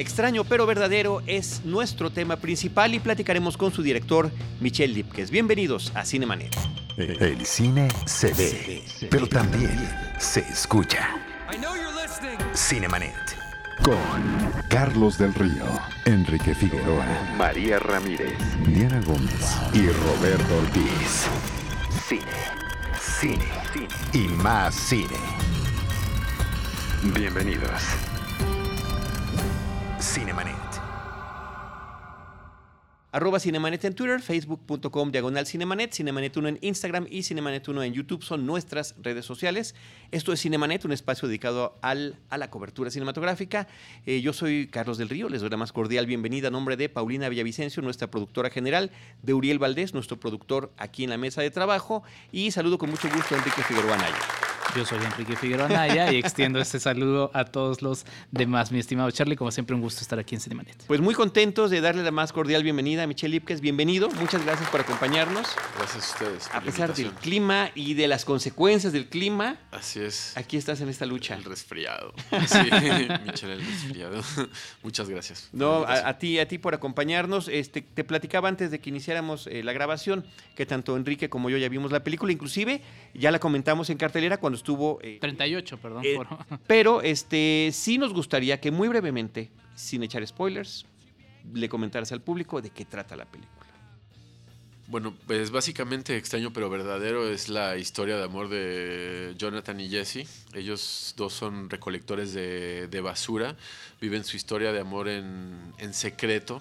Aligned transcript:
Extraño 0.00 0.44
pero 0.44 0.64
verdadero 0.64 1.20
es 1.26 1.62
nuestro 1.62 2.08
tema 2.08 2.36
principal 2.36 2.94
y 2.94 3.00
platicaremos 3.00 3.58
con 3.58 3.70
su 3.70 3.82
director, 3.82 4.30
Michel 4.58 4.94
Lipkes. 4.94 5.30
Bienvenidos 5.30 5.92
a 5.94 6.06
Cinemanet. 6.06 6.56
El 6.96 7.44
cine 7.44 7.86
se 8.06 8.32
ve, 8.32 8.82
pero 9.10 9.26
también 9.26 9.78
se 10.18 10.40
escucha. 10.40 11.06
Cinemanet. 12.54 13.12
Con 13.82 14.62
Carlos 14.70 15.18
del 15.18 15.34
Río, 15.34 15.66
Enrique 16.06 16.54
Figueroa, 16.54 17.04
María 17.36 17.78
Ramírez, 17.78 18.38
Diana 18.66 19.02
Gómez 19.02 19.58
y 19.74 19.86
Roberto 19.86 20.56
Ortiz. 20.60 21.26
Cine, 22.08 22.24
cine, 22.98 23.44
cine 23.74 23.88
y 24.14 24.28
más 24.28 24.74
cine. 24.74 25.18
Bienvenidos. 27.14 28.09
Cinemanet. 30.00 30.56
Arroba 33.12 33.38
Cinemanet 33.38 33.84
en 33.84 33.94
Twitter, 33.94 34.22
facebook.com 34.22 35.10
diagonal 35.10 35.46
Cinemanet, 35.46 35.92
Cinemanet 35.92 36.36
1 36.36 36.48
en 36.48 36.58
Instagram 36.62 37.06
y 37.10 37.24
Cinemanet 37.24 37.68
1 37.68 37.82
en 37.82 37.92
YouTube 37.92 38.22
son 38.22 38.46
nuestras 38.46 38.94
redes 39.02 39.26
sociales. 39.26 39.74
Esto 40.10 40.32
es 40.32 40.40
Cinemanet, 40.40 40.84
un 40.84 40.92
espacio 40.92 41.28
dedicado 41.28 41.74
al, 41.82 42.16
a 42.30 42.38
la 42.38 42.50
cobertura 42.50 42.90
cinematográfica. 42.90 43.66
Eh, 44.06 44.20
yo 44.22 44.32
soy 44.32 44.68
Carlos 44.68 44.96
del 44.96 45.08
Río, 45.08 45.28
les 45.28 45.42
doy 45.42 45.50
la 45.50 45.56
más 45.56 45.72
cordial 45.72 46.06
bienvenida 46.06 46.48
a 46.48 46.50
nombre 46.50 46.76
de 46.76 46.88
Paulina 46.88 47.28
Villavicencio, 47.28 47.82
nuestra 47.82 48.10
productora 48.10 48.48
general, 48.48 48.92
de 49.22 49.34
Uriel 49.34 49.58
Valdés, 49.58 49.92
nuestro 49.92 50.18
productor 50.18 50.72
aquí 50.78 51.04
en 51.04 51.10
la 51.10 51.18
mesa 51.18 51.42
de 51.42 51.50
trabajo, 51.50 52.04
y 52.32 52.52
saludo 52.52 52.78
con 52.78 52.90
mucho 52.90 53.10
gusto 53.10 53.34
a 53.34 53.38
Enrique 53.38 53.62
Figueroa 53.62 53.96
Naya. 53.98 54.49
Yo 54.76 54.86
soy 54.86 54.98
Enrique 55.04 55.34
Figueroa 55.34 55.68
Naya 55.68 56.12
y 56.12 56.16
extiendo 56.16 56.60
este 56.60 56.78
saludo 56.78 57.32
a 57.34 57.44
todos 57.44 57.82
los 57.82 58.06
demás. 58.30 58.70
Mi 58.70 58.78
estimado 58.78 59.10
Charlie, 59.10 59.34
como 59.34 59.50
siempre, 59.50 59.74
un 59.74 59.82
gusto 59.82 60.00
estar 60.00 60.18
aquí 60.20 60.36
en 60.36 60.40
Cinemanet. 60.40 60.86
Pues 60.86 61.00
muy 61.00 61.14
contentos 61.14 61.72
de 61.72 61.80
darle 61.80 62.04
la 62.04 62.12
más 62.12 62.32
cordial 62.32 62.62
bienvenida 62.62 63.02
a 63.02 63.06
Michelle 63.08 63.32
Lipkes. 63.32 63.60
Bienvenido, 63.60 64.10
muchas 64.10 64.44
gracias 64.44 64.70
por 64.70 64.80
acompañarnos. 64.80 65.48
Gracias 65.76 66.04
a 66.04 66.12
ustedes. 66.12 66.50
A 66.52 66.60
pesar 66.60 66.94
del 66.94 67.10
clima 67.12 67.70
y 67.74 67.94
de 67.94 68.06
las 68.06 68.24
consecuencias 68.24 68.92
del 68.92 69.08
clima. 69.08 69.56
Así 69.72 70.00
es. 70.00 70.36
Aquí 70.36 70.56
estás 70.56 70.80
en 70.80 70.88
esta 70.88 71.04
lucha. 71.04 71.34
El 71.34 71.44
resfriado. 71.44 72.12
Sí, 72.46 72.58
Michelle, 73.26 73.54
el 73.54 73.66
resfriado. 73.66 74.22
muchas 74.84 75.08
gracias. 75.08 75.48
No, 75.52 75.84
a, 75.84 76.16
ti, 76.18 76.38
a 76.38 76.46
ti 76.46 76.58
por 76.58 76.74
acompañarnos. 76.74 77.48
Este, 77.48 77.82
te 77.82 78.04
platicaba 78.04 78.48
antes 78.48 78.70
de 78.70 78.78
que 78.78 78.90
iniciáramos 78.90 79.48
eh, 79.48 79.64
la 79.64 79.72
grabación 79.72 80.24
que 80.54 80.64
tanto 80.64 80.96
Enrique 80.96 81.28
como 81.28 81.50
yo 81.50 81.56
ya 81.56 81.68
vimos 81.68 81.90
la 81.90 82.04
película. 82.04 82.32
Inclusive 82.32 82.82
ya 83.14 83.32
la 83.32 83.40
comentamos 83.40 83.90
en 83.90 83.98
cartelera 83.98 84.36
cuando 84.36 84.59
estuvo... 84.60 84.98
Eh, 85.02 85.18
38, 85.20 85.78
perdón. 85.78 86.02
eh, 86.04 86.18
pero 86.66 87.02
este, 87.02 87.70
sí 87.72 87.98
nos 87.98 88.12
gustaría 88.12 88.60
que 88.60 88.70
muy 88.70 88.88
brevemente, 88.88 89.50
sin 89.74 90.02
echar 90.02 90.26
spoilers, 90.26 90.86
le 91.52 91.68
comentaras 91.68 92.12
al 92.12 92.20
público 92.20 92.60
de 92.60 92.70
qué 92.70 92.84
trata 92.84 93.16
la 93.16 93.24
película. 93.24 93.58
Bueno, 94.86 95.14
pues 95.28 95.52
básicamente 95.52 96.16
extraño 96.16 96.52
pero 96.52 96.68
verdadero 96.68 97.28
es 97.30 97.48
la 97.48 97.76
historia 97.76 98.16
de 98.16 98.24
amor 98.24 98.48
de 98.48 99.34
Jonathan 99.38 99.78
y 99.78 99.88
Jesse. 99.88 100.26
Ellos 100.52 101.14
dos 101.16 101.32
son 101.32 101.70
recolectores 101.70 102.34
de, 102.34 102.88
de 102.88 103.00
basura, 103.00 103.56
viven 104.00 104.24
su 104.24 104.36
historia 104.36 104.72
de 104.72 104.80
amor 104.80 105.08
en, 105.08 105.72
en 105.78 105.94
secreto. 105.94 106.60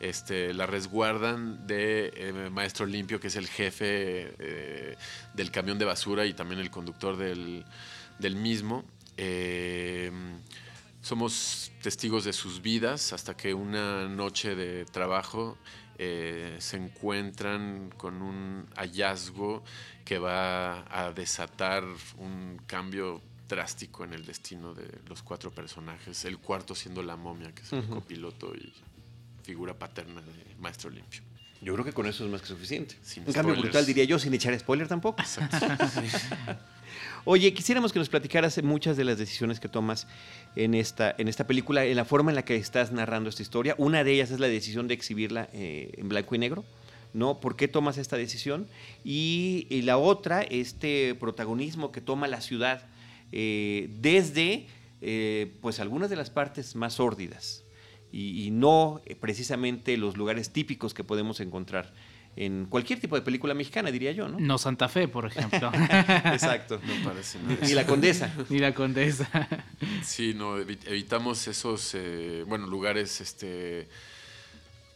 Este, 0.00 0.54
la 0.54 0.66
resguardan 0.66 1.66
de 1.66 2.12
eh, 2.16 2.50
Maestro 2.50 2.86
Limpio, 2.86 3.20
que 3.20 3.28
es 3.28 3.36
el 3.36 3.46
jefe 3.46 4.34
eh, 4.38 4.96
del 5.34 5.50
camión 5.50 5.78
de 5.78 5.84
basura 5.84 6.24
y 6.24 6.32
también 6.32 6.60
el 6.60 6.70
conductor 6.70 7.16
del, 7.16 7.64
del 8.18 8.34
mismo. 8.34 8.84
Eh, 9.16 10.10
somos 11.02 11.72
testigos 11.82 12.24
de 12.24 12.32
sus 12.32 12.60
vidas 12.60 13.12
hasta 13.12 13.36
que 13.36 13.54
una 13.54 14.08
noche 14.08 14.54
de 14.54 14.84
trabajo 14.84 15.56
eh, 15.98 16.56
se 16.58 16.76
encuentran 16.76 17.90
con 17.96 18.22
un 18.22 18.66
hallazgo 18.76 19.62
que 20.04 20.18
va 20.18 20.84
a 20.90 21.12
desatar 21.12 21.84
un 22.18 22.60
cambio 22.66 23.20
drástico 23.48 24.04
en 24.04 24.14
el 24.14 24.24
destino 24.24 24.72
de 24.74 24.88
los 25.08 25.22
cuatro 25.22 25.50
personajes. 25.50 26.24
El 26.24 26.38
cuarto 26.38 26.74
siendo 26.74 27.02
la 27.02 27.16
momia, 27.16 27.52
que 27.54 27.62
es 27.62 27.72
el 27.72 27.86
copiloto 27.86 28.54
y 28.54 28.72
figura 29.50 29.74
paterna 29.76 30.20
de 30.22 30.54
Maestro 30.60 30.90
Limpio. 30.90 31.22
Yo 31.60 31.72
creo 31.72 31.84
que 31.84 31.92
con 31.92 32.06
eso 32.06 32.24
es 32.24 32.30
más 32.30 32.40
que 32.40 32.46
suficiente. 32.46 32.94
Sin 33.02 33.24
Un 33.26 33.32
cambio 33.32 33.56
brutal, 33.56 33.84
diría 33.84 34.04
yo, 34.04 34.16
sin 34.16 34.32
echar 34.32 34.56
spoiler 34.56 34.86
tampoco. 34.86 35.20
Exacto. 35.20 35.58
Oye, 37.24 37.52
quisiéramos 37.52 37.92
que 37.92 37.98
nos 37.98 38.08
platicaras 38.08 38.62
muchas 38.62 38.96
de 38.96 39.02
las 39.02 39.18
decisiones 39.18 39.58
que 39.58 39.68
tomas 39.68 40.06
en 40.54 40.74
esta, 40.74 41.16
en 41.18 41.26
esta 41.26 41.48
película, 41.48 41.84
en 41.84 41.96
la 41.96 42.04
forma 42.04 42.30
en 42.30 42.36
la 42.36 42.44
que 42.44 42.54
estás 42.54 42.92
narrando 42.92 43.28
esta 43.28 43.42
historia. 43.42 43.74
Una 43.76 44.04
de 44.04 44.12
ellas 44.12 44.30
es 44.30 44.38
la 44.38 44.46
decisión 44.46 44.86
de 44.86 44.94
exhibirla 44.94 45.48
eh, 45.52 45.90
en 45.96 46.08
blanco 46.08 46.36
y 46.36 46.38
negro. 46.38 46.64
¿no? 47.12 47.40
¿Por 47.40 47.56
qué 47.56 47.66
tomas 47.66 47.98
esta 47.98 48.16
decisión? 48.16 48.68
Y, 49.04 49.66
y 49.68 49.82
la 49.82 49.98
otra, 49.98 50.42
este 50.42 51.16
protagonismo 51.16 51.90
que 51.90 52.00
toma 52.00 52.28
la 52.28 52.40
ciudad 52.40 52.84
eh, 53.32 53.90
desde 54.00 54.68
eh, 55.00 55.52
pues 55.60 55.80
algunas 55.80 56.08
de 56.08 56.14
las 56.14 56.30
partes 56.30 56.76
más 56.76 56.94
sórdidas 56.94 57.64
y, 58.12 58.44
y 58.46 58.50
no 58.50 59.00
eh, 59.06 59.14
precisamente 59.14 59.96
los 59.96 60.16
lugares 60.16 60.50
típicos 60.52 60.94
que 60.94 61.04
podemos 61.04 61.40
encontrar 61.40 61.92
en 62.36 62.66
cualquier 62.66 63.00
tipo 63.00 63.16
de 63.16 63.22
película 63.22 63.54
mexicana, 63.54 63.90
diría 63.90 64.12
yo, 64.12 64.28
¿no? 64.28 64.38
No 64.38 64.56
Santa 64.56 64.88
Fe, 64.88 65.08
por 65.08 65.26
ejemplo. 65.26 65.70
Exacto. 65.74 66.80
No 66.86 66.94
parece 67.08 67.40
nada. 67.40 67.58
Ni 67.66 67.72
la 67.74 67.84
condesa. 67.86 68.32
Ni 68.48 68.58
la 68.60 68.72
condesa. 68.72 69.28
Sí, 70.04 70.32
no, 70.34 70.56
evi- 70.58 70.78
evitamos 70.86 71.48
esos, 71.48 71.92
eh, 71.94 72.44
bueno, 72.46 72.68
lugares, 72.68 73.20
este, 73.20 73.88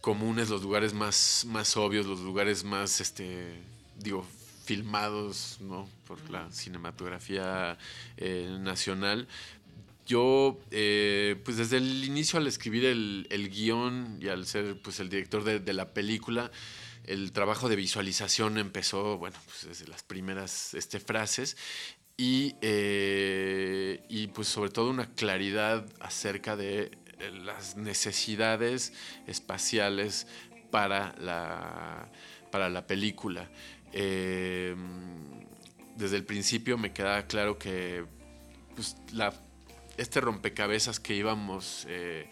comunes, 0.01 0.49
los 0.49 0.63
lugares 0.63 0.95
más, 0.95 1.45
más 1.49 1.77
obvios, 1.77 2.07
los 2.07 2.21
lugares 2.21 2.63
más, 2.63 3.01
este, 3.01 3.61
digo, 3.99 4.25
filmados, 4.65 5.59
¿no? 5.61 5.89
Por 6.07 6.31
la 6.31 6.51
cinematografía 6.53 7.77
eh, 8.17 8.57
nacional. 8.61 9.27
Yo, 10.07 10.61
eh, 10.71 11.41
pues 11.45 11.57
desde 11.57 11.79
el 11.79 12.05
inicio 12.05 12.39
al 12.39 12.47
escribir 12.47 12.85
el, 12.85 13.27
el 13.31 13.49
guion 13.49 14.19
y 14.21 14.29
al 14.29 14.47
ser, 14.47 14.81
pues, 14.83 15.01
el 15.01 15.09
director 15.09 15.45
de, 15.45 15.61
de 15.61 15.73
la 15.73 15.95
película, 15.95 16.51
el 17.05 17.33
trabajo 17.33 17.69
de 17.69 17.77
visualización 17.77 18.59
empezó, 18.59 19.19
bueno, 19.19 19.37
pues 19.47 19.67
desde 19.67 19.91
las 19.91 20.03
primeras 20.03 20.75
este, 20.75 21.01
frases 21.01 21.57
y, 22.17 22.55
eh, 22.63 24.05
y 24.09 24.29
pues 24.29 24.49
sobre 24.49 24.71
todo 24.71 24.91
una 24.91 25.11
claridad 25.15 25.87
acerca 26.01 26.57
de 26.57 26.91
eh, 27.19 27.31
las 27.45 27.77
necesidades 27.77 28.93
espaciales 29.27 30.27
para 30.71 31.15
la, 31.19 32.11
para 32.51 32.69
la 32.69 32.87
película. 32.87 33.51
Desde 35.97 36.17
el 36.17 36.25
principio 36.25 36.77
me 36.77 36.93
quedaba 36.93 37.27
claro 37.27 37.59
que 37.59 38.05
pues, 38.75 38.97
la, 39.13 39.33
este 39.97 40.21
rompecabezas 40.21 41.01
que 41.01 41.15
íbamos 41.15 41.87
eh, 41.89 42.29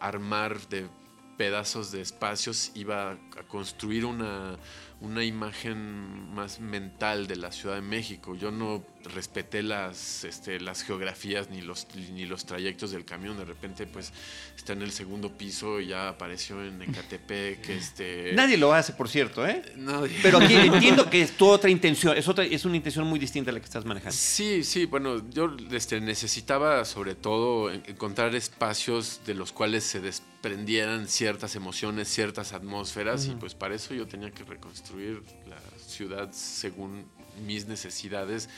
a 0.00 0.08
armar 0.08 0.68
de 0.68 0.88
pedazos 1.36 1.92
de 1.92 2.00
espacios 2.00 2.72
iba 2.74 3.12
a 3.12 3.42
construir 3.48 4.04
una, 4.04 4.56
una 5.00 5.24
imagen 5.24 6.34
más 6.34 6.60
mental 6.60 7.26
de 7.26 7.36
la 7.36 7.52
Ciudad 7.52 7.74
de 7.76 7.82
México. 7.82 8.34
Yo 8.34 8.50
no 8.50 8.82
respeté 9.14 9.62
las, 9.62 10.24
este, 10.24 10.60
las 10.60 10.82
geografías 10.82 11.50
ni 11.50 11.60
los, 11.60 11.86
ni 12.12 12.26
los 12.26 12.44
trayectos 12.46 12.90
del 12.90 13.04
camión. 13.04 13.36
De 13.38 13.44
repente, 13.44 13.86
pues, 13.86 14.12
está 14.56 14.72
en 14.72 14.82
el 14.82 14.92
segundo 14.92 15.36
piso 15.36 15.80
y 15.80 15.88
ya 15.88 16.08
apareció 16.08 16.62
en 16.64 16.82
Ecatepec. 16.82 17.68
Este, 17.76 18.32
Nadie 18.34 18.56
lo 18.56 18.72
hace, 18.72 18.92
por 18.92 19.08
cierto, 19.08 19.46
¿eh? 19.46 19.62
nadie. 19.76 20.16
Pero 20.22 20.38
aquí 20.38 20.54
entiendo 20.56 21.08
que 21.10 21.20
es 21.22 21.36
tu 21.36 21.46
otra 21.46 21.70
intención, 21.70 22.16
es, 22.16 22.26
otra, 22.28 22.44
es 22.44 22.64
una 22.64 22.76
intención 22.76 23.06
muy 23.06 23.18
distinta 23.18 23.50
a 23.50 23.54
la 23.54 23.60
que 23.60 23.66
estás 23.66 23.84
manejando. 23.84 24.16
Sí, 24.16 24.64
sí, 24.64 24.86
bueno, 24.86 25.28
yo 25.30 25.54
este, 25.72 26.00
necesitaba 26.00 26.84
sobre 26.84 27.14
todo 27.14 27.70
en- 27.70 27.82
encontrar 27.86 28.34
espacios 28.34 29.20
de 29.26 29.34
los 29.34 29.52
cuales 29.52 29.84
se 29.84 30.00
desprendieran 30.00 31.06
ciertas 31.08 31.54
emociones, 31.56 32.08
ciertas 32.08 32.52
atmósferas, 32.52 33.26
y 33.26 33.30
pues 33.30 33.54
para 33.54 33.74
eso 33.74 33.94
yo 33.94 34.06
tenía 34.06 34.30
que 34.30 34.44
reconstruir 34.44 35.22
la 35.48 35.58
ciudad 35.86 36.30
según 36.32 37.04
mis 37.46 37.66
necesidades, 37.66 38.48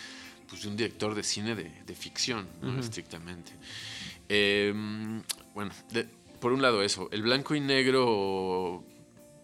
pues 0.49 0.63
de 0.63 0.69
un 0.69 0.77
director 0.77 1.15
de 1.15 1.23
cine 1.23 1.55
de, 1.55 1.71
de 1.87 1.95
ficción, 1.95 2.47
¿no? 2.63 2.79
estrictamente. 2.81 3.53
Eh, 4.29 4.73
bueno, 5.55 5.71
de- 5.93 6.09
por 6.41 6.53
un 6.53 6.63
lado 6.63 6.83
eso, 6.83 7.09
el 7.13 7.23
blanco 7.23 7.55
y 7.55 7.61
negro 7.61 8.85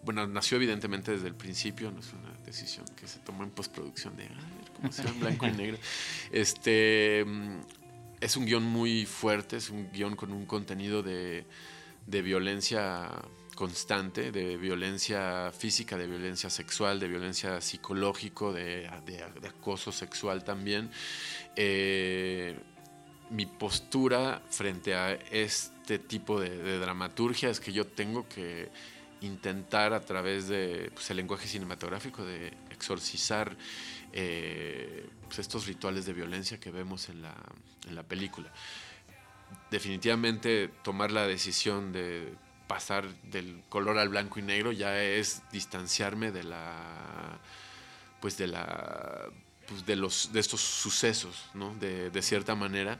bueno, 0.03 0.27
nació 0.27 0.57
evidentemente 0.57 1.11
desde 1.11 1.27
el 1.27 1.33
principio, 1.35 1.89
no 1.91 1.99
es 1.99 2.13
una 2.13 2.31
decisión 2.45 2.85
que 2.95 3.07
se 3.07 3.17
tomó 3.19 3.43
en 3.43 3.49
postproducción 3.49 4.15
de 4.15 4.25
a 4.25 4.27
ver 4.29 4.71
cómo 4.75 4.91
se 4.91 5.01
en 5.01 5.19
blanco 5.19 5.47
y 5.47 5.51
negro. 5.57 5.77
Este 6.31 7.25
mm, 7.25 7.59
es 8.21 8.37
un 8.37 8.45
guion 8.45 8.63
muy 8.63 9.05
fuerte, 9.05 9.57
es 9.57 9.69
un 9.71 9.91
guion 9.91 10.15
con 10.15 10.31
un 10.31 10.45
contenido 10.45 11.01
de, 11.01 11.45
de 12.05 12.21
violencia 12.21 13.09
constante, 13.55 14.31
de 14.31 14.57
violencia 14.57 15.51
física, 15.51 15.97
de 15.97 16.07
violencia 16.07 16.49
sexual, 16.49 16.99
de 16.99 17.07
violencia 17.07 17.61
psicológico, 17.61 18.53
de, 18.53 18.89
de- 19.05 19.47
acoso 19.47 19.91
sexual 19.91 20.43
también. 20.43 20.91
Eh, 21.55 22.57
mi 23.31 23.45
postura 23.45 24.41
frente 24.49 24.93
a 24.93 25.13
este 25.13 25.97
tipo 25.97 26.39
de, 26.39 26.79
dramaturgia 26.79 27.49
es 27.49 27.59
que 27.59 27.73
yo 27.73 27.87
tengo 27.87 28.27
que 28.27 28.69
intentar 29.21 29.93
a 29.93 30.01
través 30.01 30.47
de 30.47 30.91
pues, 30.93 31.09
el 31.09 31.17
lenguaje 31.17 31.47
cinematográfico 31.47 32.23
de 32.23 32.53
exorcizar 32.69 33.55
eh, 34.13 35.07
pues, 35.25 35.39
estos 35.39 35.65
rituales 35.65 36.05
de 36.05 36.13
violencia 36.13 36.59
que 36.59 36.69
vemos 36.69 37.09
en 37.09 37.21
la, 37.21 37.35
en 37.87 37.95
la 37.95 38.03
película. 38.03 38.51
Definitivamente 39.71 40.69
tomar 40.83 41.11
la 41.11 41.25
decisión 41.25 41.91
de 41.91 42.33
pasar 42.67 43.07
del 43.23 43.61
color 43.69 43.97
al 43.97 44.09
blanco 44.09 44.39
y 44.39 44.41
negro 44.41 44.71
ya 44.71 45.01
es 45.01 45.41
distanciarme 45.51 46.31
de 46.31 46.43
la 46.43 47.39
pues 48.19 48.37
de 48.37 48.47
la 48.47 49.25
pues 49.67 49.85
de 49.85 49.95
los 49.95 50.31
de 50.33 50.39
estos 50.39 50.61
sucesos 50.61 51.45
¿no? 51.53 51.75
de, 51.75 52.09
de, 52.09 52.21
cierta 52.21 52.55
manera 52.55 52.99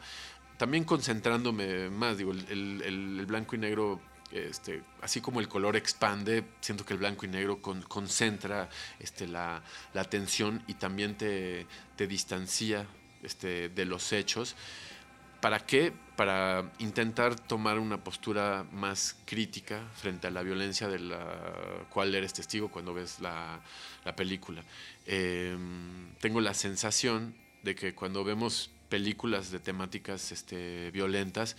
también 0.57 0.83
concentrándome 0.83 1.89
más 1.89 2.17
digo 2.17 2.31
el, 2.31 2.81
el, 2.83 3.25
blanco 3.25 3.55
y 3.55 3.59
negro 3.59 3.99
este, 4.31 4.83
así 5.01 5.21
como 5.21 5.39
el 5.39 5.47
color 5.47 5.75
expande, 5.75 6.43
siento 6.59 6.85
que 6.85 6.93
el 6.93 6.99
blanco 6.99 7.25
y 7.25 7.29
negro 7.29 7.61
concentra 7.61 8.69
este, 8.99 9.27
la, 9.27 9.61
la, 9.93 10.01
atención 10.01 10.63
y 10.67 10.73
también 10.73 11.15
te, 11.15 11.67
te 11.95 12.07
distancia 12.07 12.85
este, 13.23 13.69
de 13.69 13.85
los 13.85 14.11
hechos. 14.11 14.55
¿Para 15.45 15.59
qué? 15.59 15.93
Para 16.15 16.71
intentar 16.79 17.39
tomar 17.39 17.77
una 17.77 18.03
postura 18.03 18.65
más 18.71 19.15
crítica 19.27 19.87
frente 19.93 20.25
a 20.25 20.31
la 20.31 20.41
violencia 20.41 20.87
de 20.87 20.97
la 20.97 21.85
cual 21.91 22.15
eres 22.15 22.33
testigo 22.33 22.69
cuando 22.69 22.95
ves 22.95 23.19
la, 23.19 23.61
película. 24.17 24.63
Em, 25.05 26.15
tengo 26.15 26.41
la 26.41 26.55
sensación 26.55 27.35
de 27.61 27.75
que 27.75 27.93
cuando 27.93 28.23
vemos 28.23 28.71
películas 28.89 29.51
de 29.51 29.59
temáticas 29.59 30.31
este, 30.31 30.89
violentas, 30.89 31.57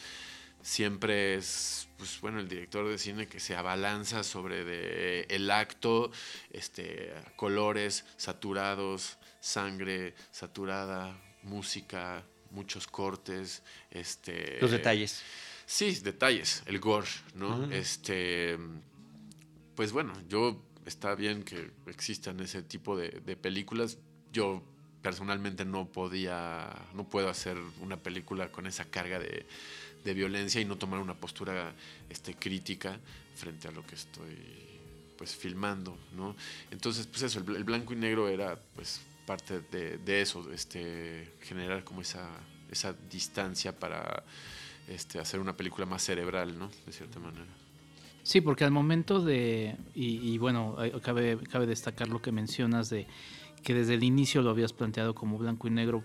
siempre 0.63 1.37
es 1.37 1.87
pues 1.97 2.21
bueno 2.21 2.41
el 2.41 2.49
director 2.49 2.89
de 2.89 2.99
cine 2.99 3.29
que 3.29 3.39
se 3.39 3.55
abalanza 3.55 4.25
sobre 4.25 5.33
el 5.33 5.49
acto 5.49 6.11
este 6.51 7.15
colores 7.37 8.05
saturados 8.17 9.17
sangre 9.39 10.17
saturada 10.33 11.17
música 11.45 12.25
muchos 12.51 12.87
cortes, 12.87 13.63
este... 13.91 14.59
Los 14.61 14.71
detalles. 14.71 15.23
Sí, 15.67 15.93
detalles, 15.97 16.63
el 16.67 16.79
gore, 16.79 17.09
¿no? 17.35 17.71
Este, 17.73 18.57
pues 19.75 19.91
bueno, 19.91 20.13
yo 20.29 20.63
está 20.87 21.15
bien 21.17 21.43
que 21.43 21.71
existan 21.89 22.39
ese 22.41 22.63
tipo 22.63 22.97
de, 22.97 23.11
películas. 23.37 23.99
Yo 24.33 24.63
personalmente 25.03 25.65
no 25.65 25.91
podía, 25.91 26.73
no 26.95 27.09
puedo 27.09 27.29
hacer 27.29 27.59
una 27.81 27.97
película 27.97 28.51
con 28.51 28.67
esa 28.67 28.85
carga 28.85 29.19
de, 29.19 29.47
violencia 30.15 30.61
y 30.61 30.65
no 30.65 30.79
tomar 30.79 31.01
una 31.01 31.15
postura 31.15 31.75
este, 32.09 32.37
crítica 32.37 33.01
frente 33.35 33.67
a 33.67 33.73
lo 33.73 33.85
que 33.85 33.97
estoy 33.97 34.39
pues 35.19 35.35
filmando, 35.35 35.99
¿no? 36.15 36.37
Entonces, 36.71 37.09
pues 37.09 37.23
eso, 37.23 37.41
el, 37.41 37.65
blanco 37.65 37.93
y 37.93 37.97
negro 37.97 38.29
era 38.29 38.57
pues 38.77 39.01
parte 39.27 39.61
de, 39.61 40.21
eso, 40.21 40.51
este, 40.53 41.35
generar 41.43 41.85
como 41.85 42.01
esa, 42.01 42.29
esa 42.71 42.95
distancia 43.11 43.79
para 43.79 44.23
este, 44.89 45.19
hacer 45.19 45.41
una 45.41 45.57
película 45.57 45.85
más 45.85 46.03
cerebral, 46.03 46.59
¿no? 46.59 46.71
De 46.87 46.93
cierta 46.93 47.19
manera. 47.19 47.47
Sí, 48.23 48.41
porque 48.41 48.65
al 48.65 48.71
momento 48.71 49.21
de, 49.21 49.77
y, 49.95 50.37
bueno, 50.39 50.77
cabe, 51.03 51.39
cabe 51.51 51.67
destacar 51.67 52.09
lo 52.09 52.21
que 52.21 52.33
mencionas 52.33 52.91
de 52.91 53.07
que 53.63 53.75
desde 53.75 53.95
el 53.95 54.05
inicio 54.05 54.43
lo 54.43 54.51
habías 54.51 54.73
planteado 54.73 55.15
como 55.15 55.39
blanco 55.39 55.69
y 55.69 55.71
negro, 55.71 56.03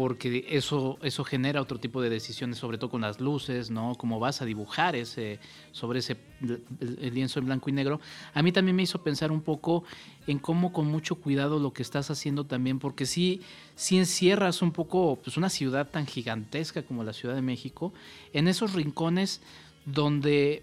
porque 0.00 0.46
eso, 0.48 0.96
eso 1.02 1.24
genera 1.24 1.60
otro 1.60 1.78
tipo 1.78 2.00
de 2.00 2.08
decisiones, 2.08 2.56
sobre 2.56 2.78
todo 2.78 2.88
con 2.88 3.02
las 3.02 3.20
luces, 3.20 3.70
¿no? 3.70 3.94
Cómo 3.96 4.18
vas 4.18 4.40
a 4.40 4.46
dibujar 4.46 4.96
ese, 4.96 5.38
sobre 5.72 5.98
ese 5.98 6.16
lienzo 7.12 7.38
en 7.38 7.44
blanco 7.44 7.68
y 7.68 7.74
negro. 7.74 8.00
A 8.32 8.42
mí 8.42 8.50
también 8.50 8.76
me 8.76 8.82
hizo 8.82 9.02
pensar 9.02 9.30
un 9.30 9.42
poco 9.42 9.84
en 10.26 10.38
cómo 10.38 10.72
con 10.72 10.86
mucho 10.86 11.16
cuidado 11.16 11.58
lo 11.58 11.74
que 11.74 11.82
estás 11.82 12.10
haciendo 12.10 12.44
también, 12.44 12.78
porque 12.78 13.04
sí, 13.04 13.42
sí 13.74 13.98
encierras 13.98 14.62
un 14.62 14.72
poco 14.72 15.18
pues 15.22 15.36
una 15.36 15.50
ciudad 15.50 15.90
tan 15.90 16.06
gigantesca 16.06 16.82
como 16.82 17.04
la 17.04 17.12
Ciudad 17.12 17.34
de 17.34 17.42
México, 17.42 17.92
en 18.32 18.48
esos 18.48 18.72
rincones 18.72 19.42
donde 19.84 20.62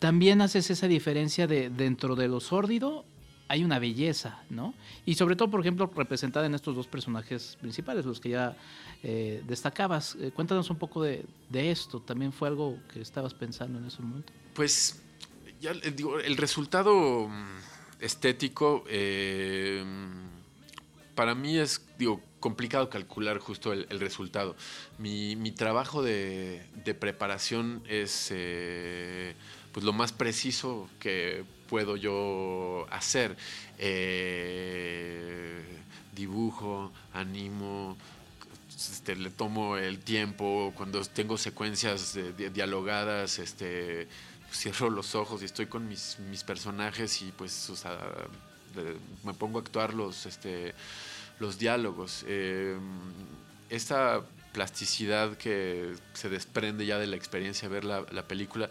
también 0.00 0.40
haces 0.40 0.68
esa 0.68 0.88
diferencia 0.88 1.46
de 1.46 1.70
dentro 1.70 2.16
de 2.16 2.26
lo 2.26 2.40
sórdido 2.40 3.04
hay 3.48 3.62
una 3.62 3.78
belleza, 3.78 4.42
¿no? 4.48 4.74
Y 5.04 5.14
sobre 5.14 5.36
todo, 5.36 5.50
por 5.50 5.60
ejemplo, 5.60 5.90
representada 5.94 6.46
en 6.46 6.54
estos 6.54 6.74
dos 6.74 6.86
personajes 6.86 7.58
principales, 7.60 8.06
los 8.06 8.20
que 8.20 8.30
ya 8.30 8.56
eh, 9.02 9.42
destacabas. 9.46 10.16
Eh, 10.20 10.30
cuéntanos 10.34 10.70
un 10.70 10.78
poco 10.78 11.02
de, 11.02 11.26
esto. 11.52 12.00
¿También 12.00 12.32
fue 12.32 12.48
algo 12.48 12.78
que 12.92 13.00
estabas 13.00 13.34
pensando 13.34 13.78
en 13.78 13.86
ese 13.86 14.00
momento? 14.02 14.32
Pues, 14.54 15.02
ya 15.60 15.74
digo, 15.74 16.18
el 16.18 16.36
resultado 16.36 17.28
mm, 17.28 17.58
estético 18.00 18.84
eh, 18.88 19.84
para 21.14 21.34
mí 21.34 21.58
es, 21.58 21.84
digo, 21.98 22.22
complicado 22.40 22.88
calcular 22.88 23.38
justo 23.38 23.72
el, 23.72 24.00
resultado. 24.00 24.56
Mi, 24.98 25.36
trabajo 25.52 26.02
de, 26.02 26.66
de 26.84 26.94
preparación 26.94 27.82
es 27.88 28.32
pues 29.72 29.84
lo 29.84 29.92
más 29.92 30.12
preciso 30.12 30.88
que 30.98 31.44
puedo 31.68 31.96
yo 31.96 32.86
hacer. 32.90 33.36
Eh, 33.78 35.62
dibujo, 36.14 36.92
animo, 37.12 37.96
este, 38.74 39.16
le 39.16 39.30
tomo 39.30 39.76
el 39.76 39.98
tiempo, 39.98 40.72
cuando 40.76 41.02
tengo 41.04 41.36
secuencias 41.38 42.18
dialogadas, 42.52 43.38
este, 43.38 44.08
cierro 44.52 44.90
los 44.90 45.14
ojos 45.14 45.42
y 45.42 45.44
estoy 45.46 45.66
con 45.66 45.88
mis, 45.88 46.16
personajes 46.46 47.22
y 47.22 47.32
pues 47.32 47.72
me 49.24 49.34
pongo 49.34 49.58
a 49.58 49.62
actuar 49.62 49.94
los, 49.94 50.26
este, 50.26 50.74
los 51.40 51.58
diálogos. 51.58 52.24
Eh, 52.26 52.76
esta 53.70 54.22
plasticidad 54.52 55.36
que 55.36 55.94
se 56.12 56.28
desprende 56.28 56.86
ya 56.86 56.98
de 56.98 57.06
la 57.06 57.16
experiencia 57.16 57.68
de 57.68 57.74
ver 57.74 57.84
la, 57.84 58.04
la 58.12 58.22
película, 58.22 58.70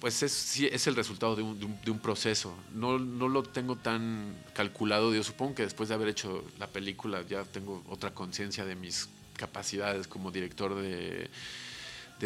pues 0.00 0.22
es, 0.22 0.58
es 0.60 0.86
el 0.86 0.96
resultado 0.96 1.36
de 1.36 1.42
un, 1.42 1.98
proceso. 2.00 2.56
No, 2.72 2.98
lo 2.98 3.42
tengo 3.42 3.76
tan 3.76 4.34
calculado. 4.54 5.14
Yo 5.14 5.22
supongo 5.22 5.56
que 5.56 5.62
después 5.62 5.90
de 5.90 5.94
haber 5.94 6.08
hecho 6.08 6.42
la 6.58 6.66
película 6.66 7.22
ya 7.28 7.44
tengo 7.44 7.84
otra 7.86 8.14
conciencia 8.14 8.64
de 8.64 8.74
mis 8.74 9.10
capacidades 9.36 10.08
como 10.08 10.30
director 10.30 10.74
de, 10.74 11.28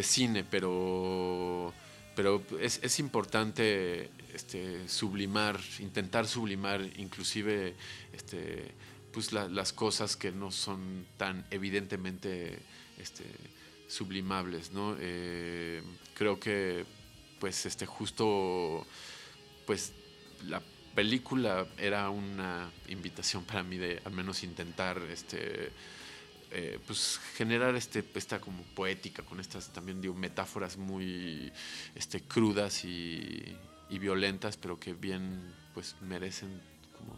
cine, 0.03 0.45
pero, 0.45 1.73
pero 2.15 2.43
es, 2.61 2.99
importante 3.01 4.11
este, 4.33 4.89
sublimar, 4.89 5.59
intentar 5.81 6.29
sublimar 6.29 6.81
inclusive 6.97 7.75
este, 8.13 8.73
pues 9.13 9.33
las 9.33 9.73
cosas 9.73 10.17
que 10.17 10.31
no 10.31 10.53
son 10.53 11.07
tan 11.17 11.45
evidentemente 11.51 12.57
este, 12.99 13.25
sublimables. 13.89 14.71
Eh, 15.01 15.83
creo 16.15 16.39
que 16.39 16.85
pues 17.39 17.67
este 17.67 17.87
justo 17.87 18.87
pues 19.67 19.93
la 20.47 20.63
película 20.95 21.67
era 21.79 22.09
una 22.11 22.71
invitación 22.89 23.45
para 23.45 23.63
mí 23.63 23.77
de 23.77 24.01
al 24.05 24.13
menos 24.13 24.43
intentar 24.45 24.99
este 25.11 25.73
eh, 26.51 26.79
pues 26.87 27.19
generar 27.35 27.75
este 27.75 28.05
esta 28.15 28.41
como 28.41 28.63
poética 28.75 29.25
con 29.25 29.41
estas 29.41 29.73
también 29.73 30.01
digo 30.01 30.15
metáforas 30.15 30.77
muy 30.77 31.53
este 31.95 32.21
crudas 32.23 32.85
y, 32.85 33.57
violentas 33.91 34.57
pero 34.57 34.81
que 34.81 34.93
bien 34.93 35.55
pues 35.73 35.95
merecen 36.01 36.61
como 36.99 37.17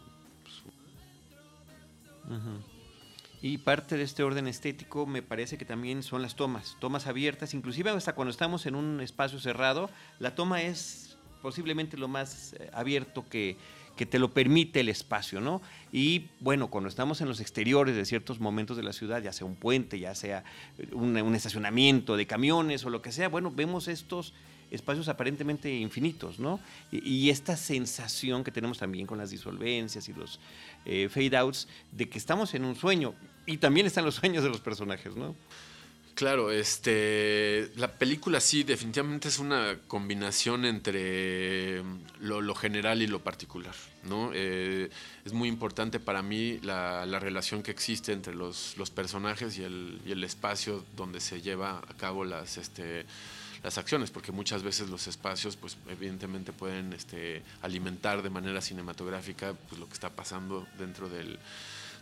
y 3.43 3.59
parte 3.59 3.97
de 3.97 4.03
este 4.03 4.23
orden 4.23 4.47
estético 4.47 5.07
me 5.07 5.23
parece 5.23 5.59
que 5.59 5.65
también 5.65 6.03
son 6.03 6.23
las 6.23 6.37
tomas, 6.37 6.77
tomas 6.81 7.07
abiertas, 7.07 7.55
inclusive 7.55 7.91
hasta 7.91 8.15
cuando 8.15 8.31
estamos 8.31 8.67
en 8.67 8.75
un 8.75 9.01
espacio 9.01 9.39
cerrado, 9.39 9.91
la 10.19 10.35
toma 10.35 10.63
es 10.63 11.17
posiblemente 11.43 11.97
lo 11.97 12.09
más 12.09 12.55
eh, 12.55 12.71
abierto 12.73 13.29
que, 13.29 13.57
que 13.95 14.07
te 14.07 14.19
lo 14.19 14.33
permite 14.33 14.81
el 14.81 14.89
espacio, 14.89 15.41
¿no? 15.41 15.63
Y 15.93 16.29
bueno, 16.41 16.69
cuando 16.69 16.89
estamos 16.89 17.21
en 17.21 17.29
los 17.29 17.41
exteriores 17.41 17.95
de 17.95 18.05
ciertos 18.05 18.41
momentos 18.41 18.77
de 18.77 18.83
la 18.83 18.93
ciudad, 18.93 19.23
ya 19.23 19.33
sea 19.33 19.47
un 19.47 19.57
puente, 19.57 19.99
ya 19.99 20.15
sea 20.15 20.45
un, 20.93 21.17
un 21.17 21.35
estacionamiento 21.35 22.17
de 22.17 22.27
camiones 22.27 22.85
o 22.85 22.91
lo 22.91 23.03
que 23.03 23.13
sea, 23.13 23.29
bueno, 23.29 23.51
vemos 23.51 23.87
estos 23.89 24.35
espacios 24.71 25.09
aparentemente 25.09 25.73
infinitos, 25.73 26.39
¿no? 26.39 26.61
Y, 26.91 27.31
esta 27.31 27.57
sensación 27.57 28.45
que 28.45 28.51
tenemos 28.51 28.79
también 28.79 29.07
con 29.07 29.19
las 29.19 29.31
disolvencias 29.31 30.09
y 30.09 30.13
los 30.13 30.39
eh, 30.85 31.09
fade 31.09 31.37
outs 31.37 31.69
de 31.93 32.09
que 32.09 32.19
estamos 32.19 32.55
en 32.55 32.65
un 32.65 32.77
sueño 32.77 33.15
y 33.47 33.57
también 33.59 33.87
están 33.87 34.05
los 34.05 34.15
sueños 34.17 34.43
de 34.45 34.51
los 34.51 34.61
personajes, 34.61 35.17
¿no? 35.17 35.35
Claro, 36.17 36.51
este, 36.51 37.71
la 37.77 37.93
película 37.93 38.41
sí, 38.41 38.65
definitivamente 38.65 39.29
es 39.29 39.39
una 39.39 39.79
combinación 39.87 40.65
entre 40.65 41.83
lo, 42.21 42.55
general 42.55 43.03
y 43.03 43.07
lo 43.07 43.21
particular, 43.21 43.75
¿no? 44.03 44.31
Eh, 44.33 44.89
es 45.27 45.33
muy 45.35 45.47
importante 45.47 46.01
para 46.01 46.23
mí 46.23 46.59
la, 46.63 47.05
relación 47.19 47.63
que 47.63 47.71
existe 47.71 48.15
entre 48.15 48.35
los, 48.35 48.75
personajes 48.95 49.59
y 49.59 49.65
el, 49.65 50.25
espacio 50.25 50.83
donde 50.97 51.21
se 51.21 51.43
lleva 51.43 51.83
a 51.87 51.95
cabo 51.99 52.25
las, 52.25 52.57
este, 52.57 53.05
las 53.63 53.79
acciones, 53.79 54.11
porque 54.11 54.33
muchas 54.33 54.63
veces 54.63 54.89
los 54.89 55.07
espacios, 55.07 55.57
pues 55.57 55.77
evidentemente 55.89 56.53
pueden 56.53 56.93
este, 56.93 57.43
alimentar 57.63 58.23
de 58.23 58.31
manera 58.31 58.61
cinematográfica 58.61 59.55
pues, 59.69 59.81
lo 59.81 59.87
que 59.87 59.95
está 59.95 60.11
pasando 60.11 60.67
dentro 60.79 61.09
del 61.09 61.39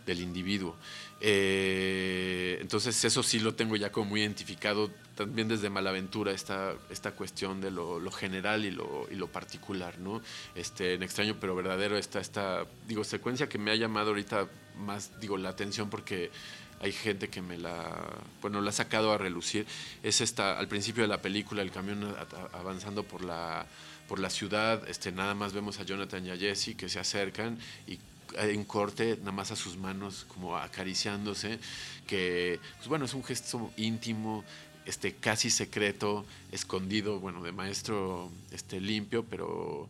del 0.05 0.21
individuo. 0.21 0.75
Eh, 1.21 2.57
entonces 2.61 3.03
eso 3.03 3.23
sí 3.23 3.39
lo 3.39 3.55
tengo 3.55 3.75
ya 3.75 3.91
como 3.91 4.11
muy 4.11 4.21
identificado 4.21 4.91
también 5.15 5.47
desde 5.47 5.69
Malaventura, 5.69 6.31
esta, 6.31 6.73
esta 6.89 7.11
cuestión 7.11 7.61
de 7.61 7.71
lo, 7.71 8.11
general 8.11 8.65
y 8.65 8.71
lo, 8.71 9.07
y 9.09 9.15
lo, 9.15 9.27
particular, 9.27 9.97
¿no? 9.97 10.21
Este, 10.55 10.93
en 10.93 11.03
extraño 11.03 11.37
pero 11.39 11.55
verdadero, 11.55 11.97
esta, 11.97 12.19
esta, 12.19 12.65
digo, 12.87 13.03
secuencia 13.03 13.47
que 13.47 13.57
me 13.57 13.71
ha 13.71 13.75
llamado 13.75 14.09
ahorita 14.09 14.47
más, 14.77 15.19
digo, 15.21 15.37
la 15.37 15.49
atención 15.49 15.89
porque 15.89 16.31
hay 16.79 16.91
gente 16.91 17.29
que 17.29 17.41
me 17.41 17.57
la, 17.57 18.07
bueno, 18.41 18.61
la 18.61 18.69
ha 18.69 18.73
sacado 18.73 19.11
a 19.11 19.17
relucir, 19.17 19.65
es 20.03 20.21
esta, 20.21 20.57
al 20.57 20.67
principio 20.67 21.03
de 21.03 21.07
la 21.07 21.21
película, 21.21 21.61
el 21.61 21.71
camión 21.71 22.15
avanzando 22.53 23.03
por 23.03 23.23
la, 23.23 23.65
por 24.07 24.19
la 24.19 24.29
ciudad, 24.29 24.87
este, 24.87 25.11
nada 25.11 25.33
más 25.33 25.53
vemos 25.53 25.79
a 25.79 25.83
Jonathan 25.83 26.25
y 26.25 26.31
a 26.31 26.37
Jesse 26.37 26.75
que 26.75 26.89
se 26.89 26.99
acercan 26.99 27.57
y 27.87 27.97
en 28.37 28.65
corte, 28.65 29.17
nada 29.19 29.31
más 29.31 29.51
a 29.51 29.55
sus 29.55 29.77
manos, 29.77 30.25
como 30.27 30.57
acariciándose, 30.57 31.59
que, 32.07 32.59
pues 32.77 32.87
bueno, 32.87 33.05
es 33.05 33.13
un 33.13 33.23
gesto 33.23 33.71
íntimo, 33.77 34.43
este, 34.85 35.15
casi 35.15 35.49
secreto, 35.49 36.25
escondido, 36.51 37.19
bueno, 37.19 37.41
de 37.43 37.51
maestro 37.51 38.29
este, 38.51 38.79
limpio, 38.79 39.25
pero 39.25 39.89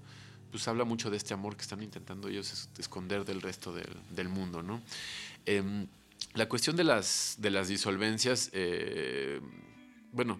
pues 0.51 0.67
habla 0.69 0.85
mucho 0.85 1.09
de 1.09 1.17
este 1.17 1.33
amor 1.33 1.57
que 1.57 1.63
están 1.63 1.83
intentando 1.83 2.29
ellos 2.29 2.69
esconder 2.77 3.25
del 3.25 3.41
resto 3.41 3.73
del, 3.73 4.29
mundo, 4.29 4.63
¿no? 4.63 4.81
Em, 5.45 5.85
la 6.35 6.47
cuestión 6.47 6.75
de 6.75 6.83
las, 6.83 7.35
de 7.39 7.49
las 7.49 7.67
disolvencias, 7.67 8.49
eh, 8.53 9.41
bueno, 10.11 10.39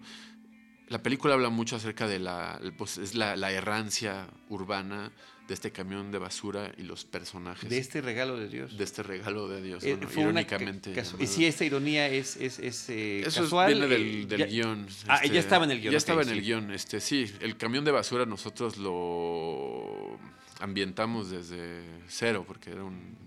la 0.88 1.02
película 1.02 1.34
habla 1.34 1.48
mucho 1.48 1.76
acerca 1.76 2.06
de 2.06 2.18
la, 2.18 2.60
pues, 2.76 2.98
es 2.98 3.14
la, 3.14 3.36
la 3.36 3.50
errancia 3.50 4.28
urbana, 4.48 5.12
de 5.46 5.54
este 5.54 5.70
camión 5.70 6.10
de 6.10 6.18
basura 6.18 6.72
y 6.76 6.82
los 6.82 7.04
personajes. 7.04 7.70
De 7.70 7.78
este 7.78 8.00
regalo 8.00 8.36
de 8.36 8.48
Dios. 8.48 8.76
De 8.76 8.84
este 8.84 9.02
regalo 9.02 9.48
de 9.48 9.62
Dios, 9.62 9.84
eh, 9.84 9.96
irónicamente. 10.16 10.92
y 11.18 11.26
si 11.26 11.46
esta 11.46 11.64
ironía 11.64 12.08
es, 12.08 12.36
es, 12.36 12.58
es 12.58 12.88
eh, 12.88 13.22
Eso 13.24 13.42
casual. 13.42 13.72
viene 13.72 13.86
del, 13.86 14.28
del 14.28 14.46
guion. 14.48 14.86
ah, 15.06 15.20
ya 15.20 15.26
este, 15.26 15.38
estaba 15.38 15.64
en 15.64 15.70
el 15.70 15.80
guion. 15.80 15.92
Ya 15.92 15.98
estaba 15.98 16.22
en 16.22 16.30
el 16.30 16.42
guion. 16.42 16.70
Este, 16.72 17.00
sí, 17.00 17.32
el 17.40 17.56
camión 17.56 17.84
de 17.84 17.92
basura 17.92 18.26
nosotros 18.26 18.76
lo 18.76 20.18
ambientamos 20.60 21.30
desde 21.30 21.82
cero, 22.08 22.44
porque 22.46 22.70
era 22.70 22.82
un 22.82 23.25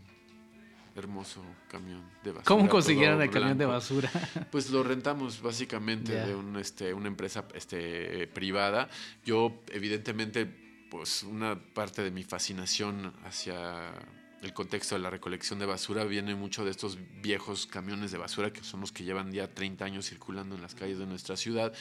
hermoso 1.00 1.42
camión 1.68 2.04
de 2.24 2.32
basura. 2.32 2.46
¿Cómo 2.46 2.70
consiguieron 2.70 3.22
el 3.22 3.30
camión 3.30 3.58
de 3.58 3.66
basura? 3.66 4.12
Pues 4.52 4.70
lo 4.70 4.84
rentamos 4.84 5.42
básicamente 5.42 6.14
de 6.14 6.36
un, 6.36 6.56
este, 6.58 6.94
una 6.94 7.08
empresa 7.08 7.46
este, 7.54 8.28
privada. 8.28 8.90
Yo, 9.26 9.64
evidentemente 9.72 10.48
pues 10.90 11.24
una 11.24 11.60
parte 11.74 12.04
de 12.04 12.12
mi 12.12 12.24
fascinación 12.24 13.14
hacia 13.24 13.94
el 14.42 14.54
contexto 14.54 14.96
de 14.96 15.02
la 15.02 15.10
recolección 15.10 15.60
de 15.60 15.66
basura 15.66 16.04
viene 16.06 16.34
mucho 16.36 16.66
de 16.66 16.72
estos 16.72 16.98
viejos 17.22 17.68
camiones 17.68 18.12
de 18.12 18.18
basura 18.18 18.52
que 18.52 18.64
son 18.64 18.82
los 18.82 18.92
que 18.92 19.04
llevan 19.04 19.32
ya 19.32 19.54
30 19.54 19.86
años 19.86 20.08
circulando 20.08 20.56
en 20.56 20.62
las 20.62 20.76
calles 20.76 20.98
de 20.98 21.06
nuestra 21.06 21.36
ciudad 21.36 21.74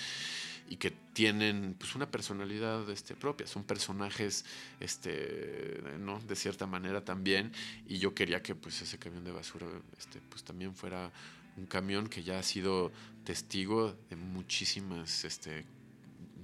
y 0.69 0.77
que 0.77 0.91
tienen 0.91 1.75
pues 1.79 1.95
una 1.95 2.11
personalidad 2.11 2.89
este, 2.91 3.15
propia, 3.15 3.47
son 3.47 3.65
personajes 3.65 4.45
este, 4.81 5.83
¿no? 5.99 6.21
de 6.21 6.37
cierta 6.37 6.67
manera 6.67 7.05
también 7.05 7.53
y 7.87 7.99
yo 7.99 8.15
quería 8.15 8.43
que 8.43 8.55
pues 8.55 8.81
ese 8.83 8.99
camión 8.99 9.25
de 9.25 9.33
basura 9.33 9.67
este, 9.99 10.21
pues 10.29 10.45
también 10.45 10.75
fuera 10.75 11.11
un 11.57 11.67
camión 11.67 12.09
que 12.09 12.23
ya 12.23 12.39
ha 12.39 12.43
sido 12.43 12.93
testigo 13.25 13.97
de 14.11 14.17
muchísimas 14.17 15.25
este, 15.25 15.65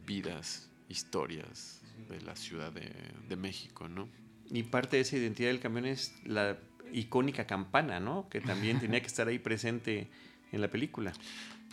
vidas, 0.06 0.68
historias, 0.88 1.80
de 2.08 2.20
la 2.20 2.36
Ciudad 2.36 2.72
de, 2.72 3.36
México, 3.36 3.88
¿no? 3.88 4.08
Y 4.50 4.62
parte 4.64 4.96
de 4.96 5.02
esa 5.02 5.16
identidad 5.16 5.48
del 5.48 5.60
camión 5.60 5.86
es 5.86 6.14
la 6.24 6.58
icónica 6.92 7.46
campana, 7.46 8.00
¿no? 8.00 8.28
Que 8.28 8.40
también 8.40 8.80
tenía 8.80 9.00
que 9.00 9.06
estar 9.06 9.28
ahí 9.28 9.38
presente 9.38 10.08
en 10.52 10.60
la 10.60 10.68
película. 10.68 11.12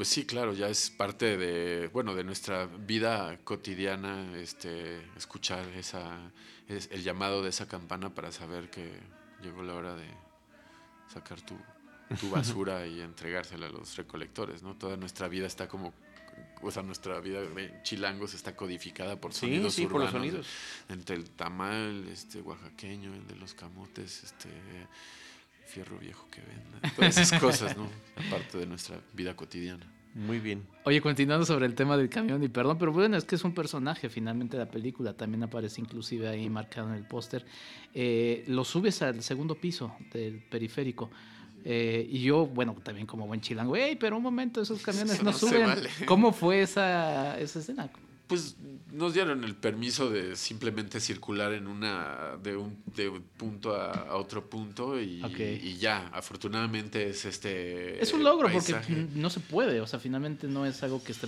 Pues 0.02 0.10
sí, 0.10 0.26
claro, 0.26 0.56
ya 0.56 0.68
es 0.68 0.90
parte 0.90 1.38
de, 1.38 1.88
bueno, 1.94 2.16
de 2.16 2.24
nuestra 2.24 2.66
vida 2.66 3.38
cotidiana, 3.44 4.36
este, 4.36 5.00
escuchar 5.16 5.64
esa, 5.76 6.18
el 6.68 7.04
llamado 7.04 7.44
de 7.44 7.50
esa 7.50 7.68
campana 7.68 8.10
para 8.16 8.32
saber 8.32 8.72
que 8.72 8.94
llegó 9.44 9.62
la 9.62 9.76
hora 9.76 9.94
de 9.94 10.08
sacar 11.08 11.40
tu, 11.42 11.56
tu 12.20 12.32
basura 12.32 12.88
y 12.88 13.00
entregársela 13.00 13.68
a 13.68 13.70
los 13.70 13.96
recolectores, 13.96 14.64
¿no? 14.64 14.76
Toda 14.76 14.98
nuestra 14.98 15.28
vida 15.28 15.46
está 15.46 15.68
como 15.68 15.94
o 16.64 16.72
sea, 16.72 16.82
nuestra 16.82 17.20
vida 17.20 17.40
de 17.40 17.72
chilangos 17.84 18.34
está 18.34 18.56
codificada 18.56 19.22
por 19.22 19.36
sonidos 19.36 19.76
sí, 19.76 19.86
urbanos. 19.86 19.92
Por 19.92 20.02
los 20.02 20.12
sonidos. 20.32 20.48
Entre 20.90 21.16
el 21.16 21.30
tamal 21.30 22.08
este, 22.08 22.42
oaxaqueño, 22.42 23.14
el 23.14 23.28
de 23.28 23.36
los 23.36 23.54
camotes, 23.54 24.24
este 24.24 24.50
fierro 25.66 25.98
viejo 25.98 26.28
que 26.30 26.42
venda. 26.42 26.96
Todas 26.96 27.18
esas 27.18 27.40
cosas, 27.40 27.78
¿no? 27.78 27.88
Aparte 28.28 28.58
de 28.58 28.66
nuestra 28.66 29.00
vida 29.14 29.36
cotidiana. 29.36 29.86
Muy 30.14 30.40
bien. 30.40 30.64
Oye, 30.84 31.00
continuando 31.00 31.46
sobre 31.46 31.66
el 31.66 31.74
tema 31.74 31.96
del 31.96 32.10
camión, 32.10 32.44
y 32.44 32.50
perdón, 32.50 32.78
pero 32.78 32.92
bueno, 32.92 33.16
es 33.16 33.24
que 33.24 33.36
es 33.36 33.44
un 33.46 33.54
personaje 33.54 34.10
finalmente 34.10 34.58
de 34.58 34.66
la 34.66 34.70
película, 34.70 35.14
también 35.14 35.44
aparece 35.44 35.80
inclusive 35.80 36.28
ahí 36.28 36.50
marcado 36.50 36.90
en 36.90 36.96
el 36.96 37.04
póster. 37.06 37.46
Eh, 37.94 38.44
lo 38.48 38.66
subes 38.66 39.02
al 39.02 39.24
segundo 39.24 39.56
piso 39.56 39.96
del 40.12 40.40
periférico. 40.40 41.10
Eh, 41.64 42.08
y 42.10 42.24
yo, 42.24 42.48
bueno, 42.48 42.76
también 42.84 43.08
como 43.08 43.28
buen 43.28 43.40
chilango, 43.40 43.76
hey, 43.76 43.96
pero 44.00 44.18
un 44.18 44.24
momento, 44.24 44.62
esos 44.62 44.82
camiones 44.82 45.24
no, 45.24 45.32
suben. 45.32 45.70
¿Cómo 46.06 46.34
fue 46.34 46.62
esa, 46.62 47.40
esa 47.40 47.60
escena? 47.60 47.90
Pues 48.32 48.56
nos 48.94 49.14
dieron 49.14 49.44
el 49.44 49.56
permiso 49.56 50.10
de 50.10 50.38
simplemente 50.38 51.02
circular 51.02 51.52
en 51.52 51.68
una 51.68 52.38
de 52.42 52.56
un, 52.56 52.82
de 52.96 53.12
punto 53.36 53.76
a, 53.76 54.16
otro 54.16 54.50
punto 54.50 54.98
y, 55.02 55.22
y, 55.62 55.76
ya. 55.76 56.08
Afortunadamente 56.14 57.10
es 57.10 57.26
este. 57.26 58.02
Es 58.02 58.14
un 58.14 58.24
logro 58.24 58.50
porque 58.50 58.74
no 59.16 59.30
se 59.30 59.42
puede, 59.42 59.82
o 59.82 59.86
sea, 59.86 60.00
finalmente 60.00 60.48
no 60.48 60.66
es 60.66 60.82
algo 60.82 61.04
que 61.04 61.12
esté. 61.12 61.28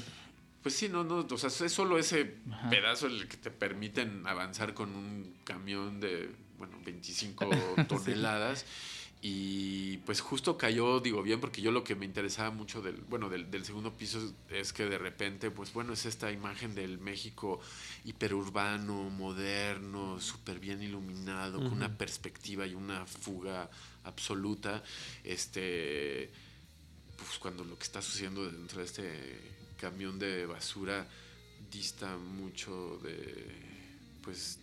Pues 0.62 0.76
sí, 0.76 0.88
no, 0.88 1.04
no, 1.04 1.28
o 1.30 1.38
sea, 1.38 1.50
es 1.50 1.74
solo 1.74 2.00
ese 2.00 2.38
pedazo 2.70 3.08
el 3.08 3.28
que 3.28 3.36
te 3.36 3.52
permiten 3.52 4.26
avanzar 4.26 4.74
con 4.74 4.96
un 4.96 5.36
camión 5.44 6.00
de, 6.00 6.30
bueno, 6.58 6.78
25 6.86 7.50
toneladas. 7.90 8.66
Y 9.26 10.00
pues 10.00 10.20
justo 10.20 10.58
cayó, 10.58 11.00
digo 11.00 11.24
bien, 11.24 11.40
porque 11.40 11.62
yo 11.62 11.72
lo 11.72 11.86
que 11.86 11.96
me 11.96 12.06
interesaba 12.06 12.52
mucho 12.52 12.82
del, 12.82 12.98
bueno, 13.08 13.30
del, 13.30 13.64
segundo 13.64 13.94
piso 13.94 14.34
es 14.50 14.74
que 14.74 14.84
de 14.84 14.98
repente, 14.98 15.50
pues 15.50 15.72
bueno, 15.72 15.94
es 15.94 16.06
esta 16.06 16.30
imagen 16.30 16.76
del 16.76 16.98
México 16.98 17.62
hiperurbano, 18.04 19.10
moderno, 19.10 20.20
súper 20.20 20.60
bien 20.60 20.84
iluminado, 20.84 21.60
con 21.60 21.72
una 21.72 21.98
perspectiva 21.98 22.68
y 22.68 22.74
una 22.74 23.06
fuga 23.06 23.70
absoluta. 24.04 24.84
Este, 25.24 26.30
pues 27.16 27.40
cuando 27.40 27.64
lo 27.64 27.78
que 27.78 27.84
está 27.84 28.02
sucediendo 28.02 28.52
dentro 28.52 28.80
de 28.80 28.86
este 28.86 29.40
camión 29.80 30.20
de 30.20 30.46
basura 30.46 31.08
dista 31.72 32.18
mucho 32.18 33.00
de, 33.02 33.56
pues, 34.22 34.60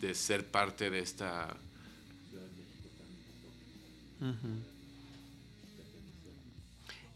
de 0.00 0.14
ser 0.14 0.46
parte 0.46 0.88
de 0.88 1.00
esta 1.00 1.56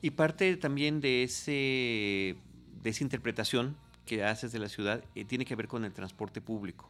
y 0.03 0.11
parte 0.11 0.57
también 0.57 1.01
de, 1.01 1.23
ese, 1.23 2.37
de 2.83 2.91
esa 2.91 3.05
interpretación 3.05 3.77
que 4.07 4.25
haces 4.25 4.53
de 4.53 4.59
la 4.59 4.69
ciudad 4.69 5.05
eh, 5.15 5.25
tiene 5.25 5.45
que 5.45 5.57
ver 5.57 5.69
con 5.69 5.85
el 5.85 5.93
transporte 5.93 6.41
público. 6.41 6.89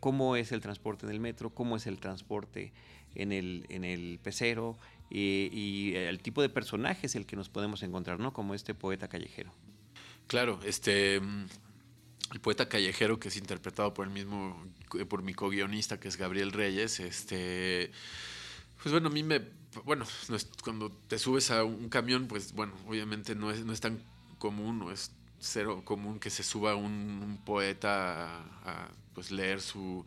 ¿Cómo 0.00 0.36
es 0.36 0.52
el 0.52 0.60
transporte 0.60 1.06
en 1.06 1.12
el 1.12 1.20
metro? 1.20 1.50
¿Cómo 1.50 1.76
es 1.76 1.86
el 1.86 1.98
transporte 1.98 2.72
en 3.14 3.32
el, 3.32 3.66
en 3.68 3.84
el 3.84 4.18
pecero? 4.22 4.76
y 5.10 5.94
el 5.94 6.20
tipo 6.20 6.42
de 6.42 6.50
personajes 6.50 7.16
el 7.16 7.24
que 7.24 7.34
nos 7.34 7.48
podemos 7.48 7.82
encontrar, 7.82 8.20
¿no? 8.20 8.34
Como 8.34 8.54
este 8.54 8.74
poeta 8.74 9.08
callejero. 9.08 9.54
Claro, 10.26 10.60
este 10.64 11.18
mm, 11.18 11.46
el 12.32 12.40
poeta 12.40 12.68
callejero 12.68 13.18
que 13.18 13.28
es 13.28 13.36
interpretado 13.36 13.94
por 13.94 14.06
el 14.06 14.12
mismo 14.12 14.62
por 15.08 15.22
mi 15.22 15.34
co-guionista 15.34 15.98
que 15.98 16.08
es 16.08 16.16
Gabriel 16.16 16.52
Reyes, 16.52 17.00
este 17.00 17.90
pues 18.82 18.92
bueno, 18.92 19.08
a 19.08 19.12
mí 19.12 19.22
me. 19.22 19.40
Bueno, 19.84 20.06
cuando 20.62 20.90
te 20.90 21.18
subes 21.18 21.50
a 21.50 21.64
un 21.64 21.88
camión, 21.88 22.26
pues 22.26 22.52
bueno, 22.52 22.72
obviamente 22.86 23.34
no 23.34 23.50
es, 23.50 23.64
no 23.64 23.72
es 23.72 23.80
tan 23.80 24.02
común, 24.38 24.78
no 24.78 24.90
es 24.90 25.12
cero 25.40 25.82
común 25.84 26.18
que 26.18 26.30
se 26.30 26.42
suba 26.42 26.74
un, 26.74 27.40
poeta 27.44 28.40
a, 28.64 28.88
pues 29.14 29.30
leer 29.30 29.60
su, 29.60 30.04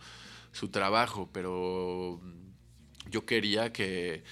su 0.51 0.69
trabajo, 0.69 1.29
pero 1.31 2.19
yo 3.09 3.25
quería 3.25 3.71
que 3.71 4.23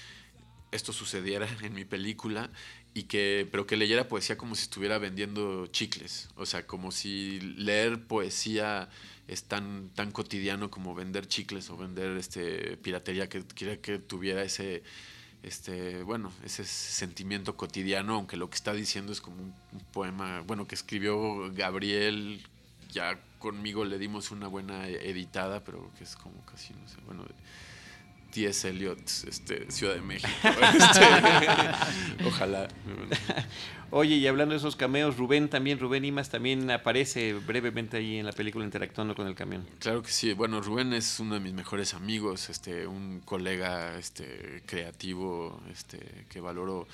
esto 0.72 0.92
sucediera 0.92 1.48
en 1.62 1.74
mi 1.74 1.84
película 1.84 2.50
y 2.92 3.04
que, 3.04 3.48
pero 3.50 3.66
que 3.66 3.76
leyera 3.76 4.08
poesía 4.08 4.36
como 4.36 4.54
si 4.54 4.62
estuviera 4.62 4.98
vendiendo 4.98 5.66
chicles. 5.68 6.28
O 6.36 6.46
sea, 6.46 6.66
como 6.66 6.90
si 6.90 7.40
leer 7.40 8.06
poesía 8.06 8.88
es 9.30 9.44
tan, 9.44 9.90
tan 9.90 10.10
cotidiano 10.10 10.70
como 10.70 10.94
vender 10.94 11.26
chicles 11.26 11.70
o 11.70 11.76
vender 11.76 12.16
este 12.16 12.76
piratería 12.78 13.28
que 13.28 13.44
que 13.80 13.98
tuviera 13.98 14.42
ese 14.42 14.82
este, 15.42 16.02
bueno, 16.02 16.32
ese 16.44 16.64
sentimiento 16.64 17.56
cotidiano, 17.56 18.14
aunque 18.14 18.36
lo 18.36 18.50
que 18.50 18.56
está 18.56 18.72
diciendo 18.74 19.12
es 19.12 19.20
como 19.20 19.42
un, 19.42 19.54
poema, 19.92 20.40
bueno, 20.40 20.66
que 20.66 20.74
escribió 20.74 21.50
Gabriel, 21.52 22.42
ya 22.92 23.18
conmigo 23.38 23.84
le 23.84 23.98
dimos 23.98 24.30
una 24.30 24.48
buena 24.48 24.86
editada, 24.88 25.64
pero 25.64 25.90
que 25.96 26.04
es 26.04 26.16
como 26.16 26.44
casi, 26.44 26.74
no 26.74 26.88
sé, 26.88 26.96
bueno, 27.06 27.24
T.S. 28.30 28.68
Eliot, 28.68 29.00
este, 29.26 29.70
Ciudad 29.70 29.94
de 29.94 30.00
México. 30.00 30.28
Este, 30.72 32.26
ojalá. 32.26 32.68
Oye, 33.92 34.16
y 34.16 34.26
hablando 34.28 34.52
de 34.52 34.58
esos 34.58 34.76
cameos, 34.76 35.16
Rubén 35.16 35.48
también, 35.48 35.80
Rubén 35.80 36.04
Imas 36.04 36.30
también 36.30 36.70
aparece 36.70 37.34
brevemente 37.34 37.96
ahí 37.96 38.18
en 38.18 38.26
la 38.26 38.32
película 38.32 38.64
interactuando 38.64 39.16
con 39.16 39.26
el 39.26 39.34
camión. 39.34 39.66
Claro 39.80 40.02
que 40.02 40.10
sí. 40.10 40.32
Bueno, 40.32 40.60
Rubén 40.60 40.92
es 40.92 41.18
uno 41.18 41.34
de 41.34 41.40
mis 41.40 41.52
mejores 41.52 41.94
amigos, 41.94 42.50
este, 42.50 42.86
un 42.86 43.20
colega 43.24 43.98
este, 43.98 44.62
creativo 44.66 45.60
este, 45.72 45.98
que 46.28 46.40
valoro 46.40 46.86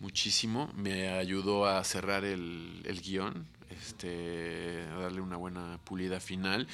muchísimo. 0.00 0.70
Me 0.76 1.08
ayudó 1.08 1.66
a 1.66 1.82
cerrar 1.84 2.24
el, 2.24 2.82
el 2.84 3.00
guion 3.00 3.46
este, 3.72 4.84
a 4.90 4.96
darle 4.96 5.20
una 5.20 5.36
buena 5.36 5.78
pulida 5.84 6.20
final. 6.20 6.66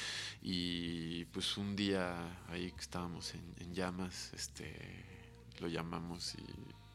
Y 0.43 1.25
pues 1.27 1.57
un 1.57 1.77
día 1.77 2.15
ahí 2.49 2.73
que 2.73 2.81
estábamos 2.81 3.35
en, 3.35 3.75
llamas, 3.75 4.33
este, 4.35 4.75
lo 5.61 5.69
llamamos 5.69 6.35
y 6.35 6.45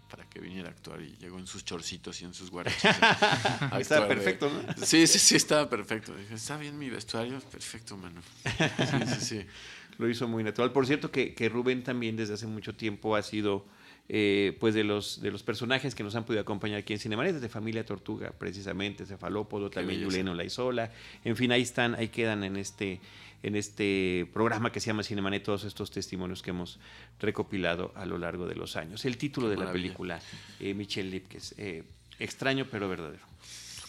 para 0.10 0.30
que 0.30 0.40
viniera 0.40 0.70
a 0.70 0.72
actuar 0.72 1.02
y 1.02 1.16
llegó 1.18 1.40
en 1.40 1.48
sus 1.48 1.66
chorcitos 1.66 2.22
y 2.22 2.26
en 2.26 2.34
sus 2.34 2.52
guaraches. 2.52 2.84
estaba 3.80 4.08
perfecto, 4.08 4.50
¿no? 4.50 4.86
Sí, 4.86 5.08
sí, 5.08 5.18
sí, 5.18 5.36
estaba 5.36 5.68
perfecto. 5.68 6.14
Dije, 6.16 6.36
está 6.36 6.58
bien 6.58 6.78
mi 6.78 6.90
vestuario, 6.90 7.40
perfecto, 7.40 7.98
mano. 7.98 8.22
Sí, 8.44 9.08
sí, 9.08 9.26
sí. 9.26 9.46
Lo 9.98 10.10
hizo 10.10 10.28
muy 10.28 10.44
natural. 10.44 10.72
Por 10.72 10.86
cierto, 10.86 11.12
que, 11.12 11.34
que 11.34 11.50
Rubén 11.50 11.84
también 11.84 12.16
desde 12.16 12.34
hace 12.34 12.48
mucho 12.48 12.76
tiempo 12.76 13.16
ha 13.16 13.24
sido 13.24 13.66
eh, 14.10 14.58
pues 14.60 14.74
de 14.74 14.84
los, 14.84 15.22
de 15.22 15.32
los 15.32 15.44
personajes 15.44 15.96
que 15.96 16.04
nos 16.04 16.16
han 16.16 16.26
podido 16.26 16.42
acompañar 16.42 16.80
aquí 16.80 16.94
en 16.94 17.00
Cinemanet, 17.00 17.36
de 17.36 17.50
Familia 17.50 17.86
Tortuga, 17.86 18.34
precisamente, 18.38 19.06
Cefalópodo, 19.06 19.70
también 19.70 20.04
Juliano 20.04 20.34
Laizola, 20.34 20.92
en 21.24 21.36
fin, 21.36 21.52
ahí 21.52 21.62
están, 21.62 21.96
ahí 21.96 22.10
quedan 22.10 22.44
en 22.44 22.58
este, 22.58 23.00
en 23.44 23.56
este 23.56 24.28
programa 24.34 24.72
que 24.72 24.80
se 24.80 24.88
llama 24.88 25.04
Cinemanet, 25.04 25.44
todos 25.44 25.64
estos 25.64 25.90
testimonios 25.90 26.42
que 26.42 26.50
hemos 26.50 26.80
recopilado 27.20 27.94
a 27.96 28.06
lo 28.06 28.18
largo 28.18 28.46
de 28.46 28.56
los 28.56 28.76
años. 28.76 29.06
El 29.06 29.18
título 29.18 29.50
de 29.50 29.58
la 29.58 29.72
película, 29.72 30.20
eh, 30.60 30.74
Michelle 30.74 31.10
Lipkes, 31.10 31.56
eh, 31.58 31.84
extraño 32.20 32.68
pero 32.70 32.90
verdadero. 32.90 33.24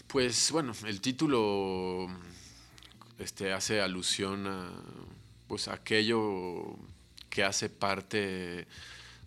Pues 0.07 0.51
bueno, 0.53 0.73
el 0.87 1.01
título 1.01 2.07
este, 3.19 3.53
hace 3.53 3.81
alusión 3.81 4.47
a 4.47 4.71
pues 5.49 5.69
aquello 5.69 6.77
que 7.29 7.45
hace 7.45 7.69
parte 7.69 8.67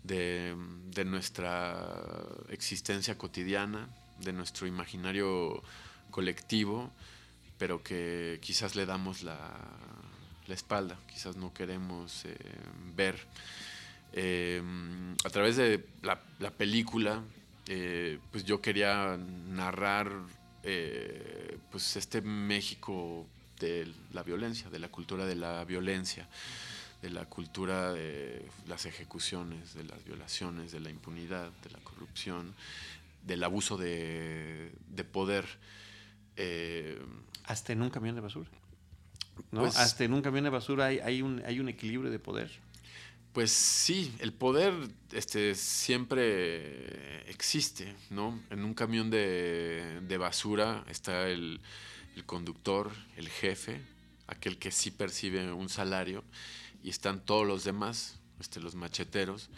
de, 0.07 1.05
nuestra 1.05 1.75
existencia 2.49 3.17
cotidiana, 3.17 3.87
de 4.19 4.33
nuestro 4.33 4.65
imaginario 4.65 5.61
colectivo, 6.09 6.91
pero 7.57 7.83
que 7.83 8.39
quizás 8.41 8.75
le 8.75 8.85
damos 8.85 9.23
la, 9.23 9.37
espalda, 10.47 10.97
quizás 11.07 11.35
no 11.35 11.53
queremos 11.53 12.23
eh, 12.25 12.37
ver. 12.95 13.19
Eh, 14.13 14.61
a 15.23 15.29
través 15.29 15.57
de 15.57 15.85
la, 16.01 16.51
película, 16.51 17.21
eh, 17.67 18.17
pues 18.31 18.45
yo 18.45 18.61
quería 18.61 19.17
narrar 19.49 20.11
pues 21.71 21.95
este 21.95 22.21
México 22.21 23.25
de 23.59 23.89
la 24.11 24.21
violencia, 24.23 24.69
de 24.69 24.79
la 24.79 24.89
cultura 24.89 25.25
de 25.25 25.35
la 25.35 25.63
violencia 25.63 26.27
de 27.01 27.09
la 27.09 27.25
cultura 27.25 27.93
de 27.93 28.45
las 28.67 28.85
ejecuciones, 28.85 29.73
de 29.73 29.83
las 29.83 30.03
violaciones, 30.03 30.71
de 30.71 30.79
la 30.79 30.89
impunidad, 30.89 31.51
de 31.63 31.69
la 31.69 31.79
corrupción, 31.79 32.53
del 33.23 33.43
abuso 33.43 33.77
de, 33.77 34.71
poder. 35.11 35.45
Eh, 36.35 36.99
Hasta 37.43 37.73
en 37.73 37.81
un 37.81 37.89
camión 37.89 38.15
de 38.15 38.21
basura. 38.21 38.49
¿no? 39.51 39.61
Pues 39.61 39.77
Hasta 39.77 40.03
en 40.03 40.13
un 40.13 40.21
camión 40.21 40.43
de 40.43 40.49
basura 40.49 40.85
hay, 40.85 40.99
hay, 40.99 41.21
un, 41.21 41.43
hay 41.45 41.59
un 41.59 41.69
equilibrio 41.69 42.09
de 42.09 42.19
poder. 42.19 42.51
Pues 43.33 43.51
sí, 43.51 44.15
el 44.17 44.33
poder 44.33 44.73
este, 45.11 45.53
siempre 45.53 47.29
existe, 47.29 47.93
¿no? 48.09 48.41
En 48.49 48.63
un 48.63 48.73
camión 48.73 49.11
de, 49.11 49.99
de 50.01 50.17
basura 50.17 50.83
está 50.89 51.29
el, 51.29 51.59
el, 52.15 52.25
conductor, 52.25 52.91
el 53.15 53.29
jefe, 53.29 53.79
aquel 54.25 54.57
que 54.57 54.71
sí 54.71 54.89
percibe 54.89 55.51
un 55.53 55.69
salario, 55.69 56.23
y 56.87 56.89
están 56.89 57.19
todos 57.19 57.45
los 57.45 57.65
demás, 57.65 58.17
este, 58.39 58.61
los 58.61 58.75
macheteros, 58.75 59.49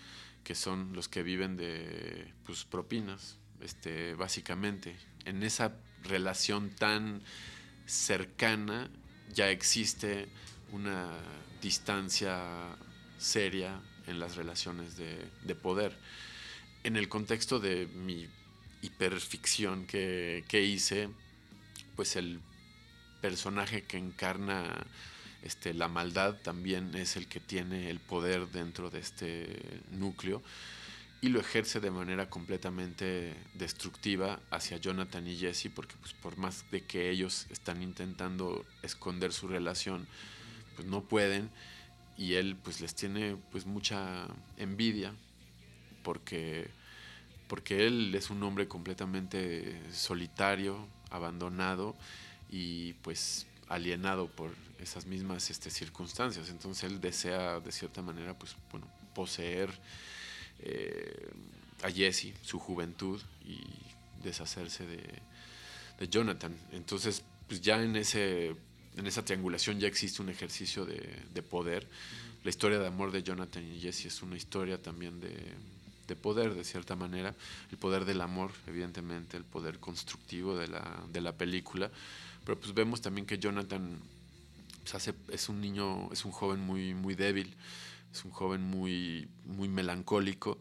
que 0.44 0.56
son 0.56 0.94
los 0.94 1.08
que 1.08 1.22
viven 1.22 1.58
de 1.58 2.34
pues, 2.44 2.66
propinas, 2.66 3.38
este, 3.62 4.16
básicamente. 4.16 4.98
En 5.26 5.44
esa 5.44 5.76
relación 6.02 6.72
tan 6.72 7.22
cercana 7.86 8.90
ya 9.32 9.52
existe 9.52 10.28
una 10.72 11.20
distancia 11.62 12.76
seria 13.20 13.80
en 14.08 14.20
las 14.20 14.36
relaciones 14.36 14.98
de, 14.98 15.30
de 15.44 15.54
poder. 15.54 15.96
En 16.82 16.96
el 16.96 17.10
contexto 17.10 17.60
de 17.60 17.86
mi 17.86 18.28
hiperficción 18.82 19.86
que, 19.86 20.44
que 20.48 20.64
hice, 20.64 21.10
pues 21.96 22.16
el 22.16 22.40
personaje 23.22 23.84
que 23.84 23.98
encarna 24.00 24.88
este, 25.44 25.74
la 25.74 25.88
maldad 25.88 26.36
también 26.36 26.96
es 26.96 27.16
el 27.16 27.28
que 27.28 27.40
tiene 27.40 27.90
el 27.90 28.00
poder 28.00 28.48
dentro 28.50 28.90
de 28.90 29.00
este 29.00 29.82
núcleo 29.92 30.42
y 31.22 31.30
lo 31.30 31.40
ejerce 31.40 31.80
de 31.80 31.92
manera 31.92 32.30
completamente 32.30 33.36
destructiva 33.54 34.40
hacia 34.52 34.78
Jonathan 34.78 35.28
y 35.28 35.38
Jesse 35.38 35.70
porque 35.74 35.96
pues 36.00 36.14
por 36.14 36.38
más 36.38 36.66
de 36.72 36.86
que 36.86 37.10
ellos 37.10 37.48
están 37.50 37.82
intentando 37.84 38.66
esconder 38.84 39.34
su 39.34 39.48
relación 39.48 40.08
pues 40.76 40.88
no 40.88 41.02
pueden 41.02 41.50
y 42.18 42.36
él 42.36 42.56
pues 42.62 42.80
les 42.80 42.96
tiene 42.96 43.36
pues 43.52 43.66
mucha 43.66 44.28
envidia 44.58 45.14
porque 46.04 46.70
porque 47.48 47.88
él 47.88 48.14
es 48.14 48.30
un 48.30 48.44
hombre 48.44 48.68
completamente 48.68 49.82
solitario 49.92 50.88
abandonado 51.10 51.96
y 52.50 52.94
pues 53.02 53.48
alienado 53.70 54.28
por 54.28 54.52
esas 54.80 55.06
mismas 55.06 55.50
este, 55.50 55.70
circunstancias. 55.70 56.50
Entonces 56.50 56.84
él 56.84 57.00
desea 57.00 57.60
de 57.60 57.72
cierta 57.72 58.02
manera, 58.02 58.38
pues, 58.38 58.56
bueno, 58.72 58.88
poseer 59.14 59.70
eh, 60.62 61.30
a 61.84 61.90
Jesse, 61.90 62.34
su 62.42 62.60
juventud, 62.60 63.22
y 63.46 63.62
deshacerse 64.24 64.86
de, 64.86 66.10
Jonathan. 66.10 66.56
Entonces, 66.72 67.24
pues 67.48 67.60
ya 67.60 67.82
en, 67.84 67.98
ese, 67.98 68.56
en 68.96 69.06
esa 69.06 69.26
triangulación 69.26 69.82
ya 69.82 69.88
existe 69.88 70.22
un 70.22 70.30
ejercicio 70.30 70.86
de, 70.86 71.44
poder. 71.44 71.88
La 72.46 72.50
historia 72.50 72.80
de 72.80 72.88
amor 72.88 73.12
de 73.12 73.22
Jonathan 73.22 73.66
y 73.66 73.82
Jesse 73.82 74.06
es 74.06 74.22
una 74.22 74.38
historia 74.38 74.82
también 74.82 75.20
de, 75.20 75.36
de 76.08 76.16
poder, 76.16 76.54
de 76.54 76.64
cierta 76.64 76.96
manera. 76.96 77.36
El 77.70 77.78
poder 77.78 78.06
del 78.06 78.22
amor, 78.22 78.52
evidentemente, 78.66 79.36
el 79.36 79.44
poder 79.44 79.80
constructivo 79.80 80.58
de 80.58 80.70
la, 80.70 81.04
de 81.12 81.20
la 81.20 81.34
película 81.34 81.92
pero 82.46 82.60
pues 82.60 82.74
vemos 82.74 83.02
también 83.02 83.26
que 83.26 83.38
Jonathan 83.38 84.00
pues, 84.90 85.14
es 85.30 85.50
un 85.50 85.62
niño, 85.62 86.12
es 86.12 86.26
un 86.26 86.32
joven 86.32 86.60
muy, 86.60 86.94
muy 86.94 87.16
débil, 87.16 87.56
es 88.12 88.26
un 88.26 88.32
joven 88.32 88.62
muy, 88.62 89.28
muy 89.46 89.68
melancólico 89.68 90.58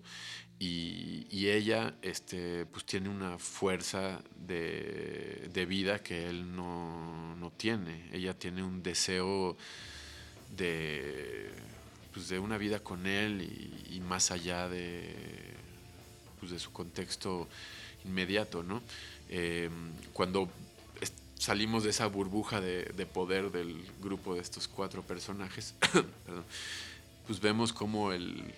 y, 0.60 1.48
ella 1.48 1.94
este, 2.02 2.66
pues 2.66 2.84
tiene 2.84 3.08
una 3.08 3.38
fuerza 3.38 4.20
de, 4.36 5.66
vida 5.68 6.02
que 6.02 6.28
él 6.28 6.54
no, 6.54 7.52
tiene. 7.56 8.08
Ella 8.12 8.38
tiene 8.38 8.62
un 8.62 8.82
deseo 8.82 9.56
de, 10.56 11.50
pues, 12.12 12.28
de 12.28 12.38
una 12.38 12.58
vida 12.58 12.80
con 12.80 13.06
él 13.06 13.42
y, 13.90 14.00
más 14.00 14.30
allá 14.30 14.68
de, 14.68 15.14
pues, 16.40 16.52
de 16.52 16.58
su 16.58 16.72
contexto 16.72 17.48
inmediato. 18.04 18.62
¿no? 18.62 18.82
Eh, 19.28 19.70
cuando 20.12 20.50
salimos 21.38 21.84
de 21.84 21.90
esa 21.90 22.06
burbuja 22.06 22.60
de, 22.60 23.06
poder 23.06 23.50
del 23.50 23.86
grupo 24.00 24.34
de 24.34 24.40
estos 24.40 24.68
cuatro 24.68 25.02
personajes, 25.02 25.74
pues 27.26 27.40
vemos 27.40 27.72
como 27.72 28.12
el, 28.12 28.54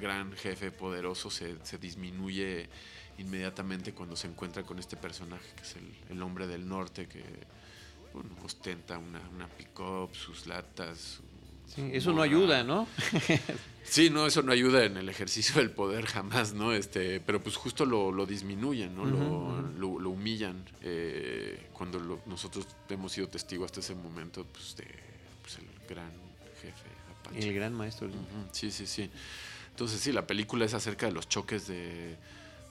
gran 0.00 0.32
jefe 0.32 0.70
poderoso 0.70 1.30
se, 1.30 1.56
disminuye 1.80 2.68
inmediatamente 3.18 3.92
cuando 3.92 4.16
se 4.16 4.26
encuentra 4.26 4.62
con 4.64 4.78
este 4.78 4.96
personaje 4.96 5.46
que 5.56 5.62
es 5.62 5.76
el, 6.10 6.22
hombre 6.22 6.46
del 6.46 6.68
norte 6.68 7.06
que 7.06 7.24
ostenta 8.44 8.98
una, 8.98 9.20
una 9.34 9.48
pick-up, 9.48 10.14
sus 10.14 10.46
latas, 10.46 11.20
eso 11.92 12.12
no, 12.12 12.22
ayuda, 12.22 12.62
¿no? 12.62 12.86
sí, 13.84 14.10
no, 14.10 14.26
eso 14.26 14.42
no 14.42 14.52
ayuda 14.52 14.84
en 14.84 14.96
el 14.96 15.08
ejercicio 15.08 15.56
del 15.56 15.70
poder 15.70 16.06
jamás, 16.06 16.54
¿no? 16.54 16.72
Este, 16.72 17.20
pero 17.20 17.40
pues 17.40 17.56
justo 17.56 17.84
lo, 17.84 18.26
disminuyen, 18.26 18.94
¿no? 18.94 19.04
lo, 19.04 20.10
humillan. 20.10 20.64
Eh, 20.82 21.68
cuando 21.72 22.20
nosotros 22.26 22.66
hemos 22.88 23.12
sido 23.12 23.28
testigos 23.28 23.66
hasta 23.66 23.80
ese 23.80 23.94
momento, 23.94 24.46
pues, 24.52 24.76
de 24.76 24.86
pues, 25.42 25.58
el 25.58 25.66
gran 25.88 26.12
jefe 26.60 26.88
Apache. 27.20 27.48
El 27.48 27.54
gran 27.54 27.72
maestro. 27.74 28.08
Sí, 28.52 28.70
sí, 28.70 28.86
sí. 28.86 29.10
Entonces 29.70 30.00
sí, 30.00 30.12
la 30.12 30.26
película 30.26 30.64
es 30.64 30.74
acerca 30.74 31.06
de 31.06 31.12
los 31.12 31.28
choques 31.28 31.66
de, 31.66 32.16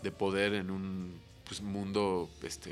de 0.02 0.12
poder 0.12 0.54
en 0.54 0.72
un 0.72 1.20
pues, 1.44 1.62
mundo 1.62 2.30
este, 2.42 2.72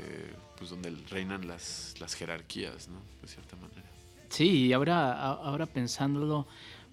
pues, 0.56 0.70
donde 0.70 0.90
reinan 1.10 1.46
las, 1.46 1.94
las 2.00 2.14
jerarquías, 2.14 2.88
¿no? 2.88 3.00
De 3.20 3.28
cierta 3.28 3.56
manera. 3.56 3.91
Sí, 4.32 4.68
y 4.68 4.72
ahora, 4.72 5.12
ahora 5.12 5.66
pensándolo, 5.66 6.46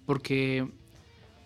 porque, 0.04 0.68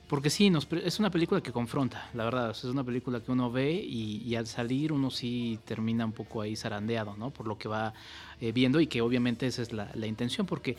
porque 0.09 0.29
sí, 0.29 0.51
nos, 0.51 0.67
es 0.73 0.99
una 0.99 1.09
película 1.09 1.41
que 1.41 1.53
confronta, 1.53 2.11
la 2.15 2.25
verdad. 2.25 2.51
Es 2.51 2.65
una 2.65 2.83
película 2.83 3.21
que 3.21 3.31
uno 3.31 3.53
ve 3.53 3.75
y, 3.75 4.35
al 4.35 4.49
salir 4.49 4.93
uno 4.93 5.13
sí 5.13 5.61
termina 5.65 6.05
un 6.05 6.11
poco 6.11 6.41
ahí 6.43 6.57
zarandeado, 6.57 7.17
¿no? 7.17 7.31
Por 7.31 7.47
lo 7.47 7.59
que 7.59 7.69
va 7.69 7.95
eh, 8.41 8.51
viendo 8.51 8.81
y 8.81 8.89
que 8.89 9.03
obviamente 9.03 9.47
esa 9.47 9.63
es 9.63 9.73
la, 9.73 9.89
intención, 10.05 10.49
porque, 10.49 10.77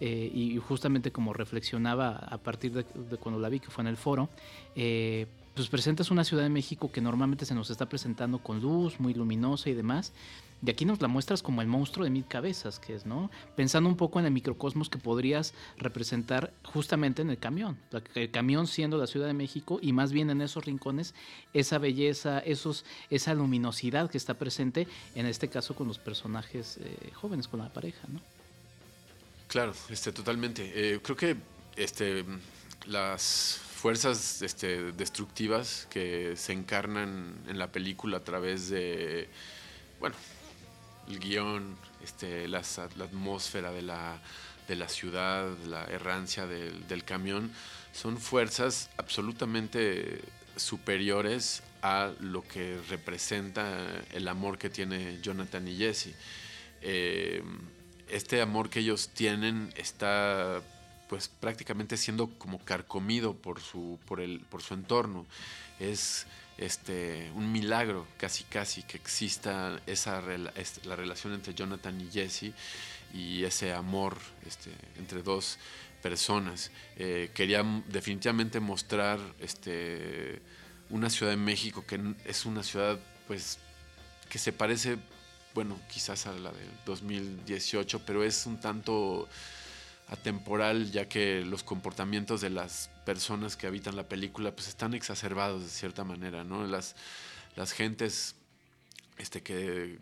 eh, 0.00 0.30
y 0.34 0.58
justamente 0.58 1.12
como 1.12 1.32
reflexionaba 1.32 2.16
a 2.16 2.36
partir 2.36 2.72
de, 2.72 2.84
de, 3.08 3.16
cuando 3.16 3.40
la 3.40 3.48
vi, 3.48 3.60
que 3.60 3.70
fue 3.70 3.80
en 3.80 3.88
el 3.88 3.96
foro, 3.96 4.28
eh, 4.76 5.26
pues 5.54 5.68
presentas 5.68 6.10
una 6.10 6.24
Ciudad 6.24 6.42
de 6.42 6.50
México 6.50 6.92
que 6.92 7.00
normalmente 7.00 7.46
se 7.46 7.54
nos 7.54 7.70
está 7.70 7.88
presentando 7.88 8.40
con 8.40 8.60
luz, 8.60 9.00
muy 9.00 9.14
luminosa 9.14 9.70
y 9.70 9.74
demás. 9.74 10.12
Y 10.64 10.70
aquí 10.70 10.84
nos 10.84 11.00
la 11.00 11.08
muestras 11.08 11.42
como 11.42 11.62
el 11.62 11.68
monstruo 11.68 12.04
de 12.04 12.10
mil 12.10 12.26
cabezas, 12.26 12.80
que 12.80 12.94
es, 12.94 13.06
¿no? 13.06 13.30
Pensando 13.54 13.88
un 13.88 13.96
poco 13.96 14.18
en 14.18 14.26
el 14.26 14.32
microcosmos 14.32 14.88
que 14.88 14.98
podrías 14.98 15.54
representar 15.76 16.52
justamente 16.64 17.22
en 17.22 17.30
el 17.30 17.38
camión. 17.38 17.78
El 18.14 18.30
camión 18.30 18.66
siendo 18.66 18.98
la 18.98 19.06
Ciudad 19.06 19.28
de 19.28 19.34
México 19.34 19.78
y 19.80 19.92
más 19.92 20.12
bien 20.12 20.30
en 20.30 20.40
esos 20.40 20.64
rincones, 20.64 21.14
esa 21.54 21.78
belleza, 21.78 22.40
esos, 22.40 22.84
esa 23.08 23.34
luminosidad 23.34 24.10
que 24.10 24.18
está 24.18 24.34
presente, 24.34 24.88
en 25.14 25.26
este 25.26 25.48
caso 25.48 25.76
con 25.76 25.86
los 25.86 25.98
personajes 25.98 26.78
eh, 26.78 27.12
jóvenes, 27.14 27.46
con 27.46 27.60
la 27.60 27.72
pareja, 27.72 28.08
¿no? 28.08 28.20
Claro, 29.46 29.72
este, 29.88 30.12
totalmente. 30.12 30.72
Eh, 30.74 31.00
creo 31.00 31.16
que 31.16 31.36
este, 31.76 32.24
las 32.86 33.60
fuerzas 33.76 34.42
este, 34.42 34.92
destructivas 34.92 35.86
que 35.88 36.34
se 36.36 36.52
encarnan 36.52 37.36
en 37.48 37.58
la 37.58 37.70
película 37.70 38.18
a 38.18 38.24
través 38.24 38.68
de, 38.68 39.28
bueno, 40.00 40.16
el 41.08 41.18
guion, 41.18 41.76
este, 42.02 42.48
la 42.48 42.58
atmósfera 42.58 43.72
de 43.72 43.82
la, 43.82 44.20
de 44.68 44.76
la 44.76 44.88
ciudad, 44.88 45.48
la 45.66 45.84
errancia 45.84 46.46
del, 46.46 47.04
camión, 47.04 47.50
son 47.92 48.18
fuerzas 48.18 48.90
absolutamente 48.98 50.20
superiores 50.56 51.62
a 51.82 52.12
lo 52.20 52.42
que 52.42 52.78
representa 52.88 54.04
el 54.12 54.28
amor 54.28 54.58
que 54.58 54.68
tiene 54.68 55.20
Jonathan 55.22 55.66
y 55.66 55.76
Jesse. 55.76 56.14
Eh, 56.82 57.42
este 58.08 58.40
amor 58.40 58.68
que 58.68 58.80
ellos 58.80 59.08
tienen 59.08 59.72
está 59.76 60.60
pues 61.08 61.28
prácticamente 61.28 61.96
siendo 61.96 62.28
como 62.38 62.58
carcomido 62.58 63.34
por 63.34 63.60
su, 63.60 63.98
por 64.06 64.20
el, 64.20 64.40
por 64.40 64.62
su 64.62 64.74
entorno. 64.74 65.24
Es 65.80 66.26
este, 66.58 67.30
un 67.34 67.50
milagro 67.50 68.06
casi 68.18 68.44
casi 68.44 68.82
que 68.82 68.96
exista 68.96 69.80
esa 69.86 70.20
la 70.20 70.96
relación 70.96 71.32
entre 71.32 71.54
Jonathan 71.54 72.00
y 72.00 72.10
Jesse 72.10 72.52
y 73.14 73.44
ese 73.44 73.72
amor 73.72 74.16
este, 74.46 74.70
entre 74.98 75.22
dos 75.22 75.58
personas. 76.02 76.70
Eh, 76.96 77.30
quería 77.32 77.64
definitivamente 77.88 78.60
mostrar 78.60 79.18
este, 79.40 80.42
una 80.90 81.10
ciudad 81.10 81.32
de 81.32 81.38
México 81.38 81.84
que 81.86 82.00
es 82.24 82.44
una 82.44 82.62
ciudad 82.62 82.98
pues 83.26 83.58
que 84.28 84.38
se 84.38 84.52
parece, 84.52 84.98
bueno, 85.54 85.78
quizás 85.88 86.26
a 86.26 86.32
la 86.32 86.50
del 86.50 86.70
2018, 86.84 88.02
pero 88.04 88.22
es 88.22 88.46
un 88.46 88.60
tanto 88.60 89.28
atemporal, 90.08 90.90
ya 90.90 91.08
que 91.08 91.42
los 91.44 91.62
comportamientos 91.62 92.40
de 92.40 92.50
las 92.50 92.90
personas 93.04 93.56
que 93.56 93.66
habitan 93.66 93.96
la 93.96 94.08
película 94.08 94.54
pues 94.54 94.68
están 94.68 94.94
exacerbados 94.94 95.62
de 95.62 95.68
cierta 95.68 96.04
manera, 96.04 96.44
¿no? 96.44 96.66
Las, 96.66 96.96
las 97.56 97.72
gentes 97.72 98.34
este, 99.18 99.42
que 99.42 99.98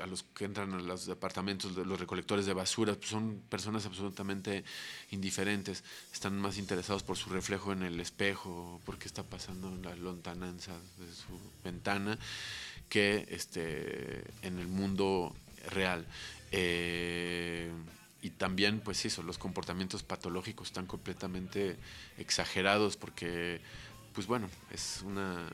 a 0.00 0.06
los 0.06 0.22
que 0.22 0.44
entran 0.44 0.72
a 0.74 0.80
los 0.80 1.06
departamentos 1.06 1.74
de 1.74 1.84
los 1.84 1.98
recolectores 1.98 2.46
de 2.46 2.52
basura 2.52 2.94
pues 2.94 3.08
son 3.08 3.42
personas 3.48 3.86
absolutamente 3.86 4.64
indiferentes, 5.10 5.84
están 6.12 6.38
más 6.38 6.58
interesados 6.58 7.02
por 7.02 7.16
su 7.16 7.30
reflejo 7.30 7.72
en 7.72 7.82
el 7.82 8.00
espejo, 8.00 8.80
por 8.84 8.98
qué 8.98 9.06
está 9.06 9.22
pasando 9.22 9.68
en 9.68 9.82
la 9.82 9.96
lontananza 9.96 10.72
de 10.72 11.12
su 11.14 11.40
ventana, 11.64 12.18
que 12.88 13.26
este, 13.30 14.24
en 14.42 14.58
el 14.58 14.68
mundo 14.68 15.34
real. 15.70 16.06
Eh, 16.52 17.70
y 18.22 18.30
también, 18.30 18.80
pues 18.80 19.04
eso, 19.04 19.22
los 19.22 19.38
comportamientos 19.38 20.02
patológicos 20.02 20.68
están 20.68 20.86
completamente 20.86 21.76
exagerados 22.18 22.96
porque, 22.96 23.60
pues 24.14 24.26
bueno, 24.26 24.48
es 24.72 25.02
una... 25.04 25.48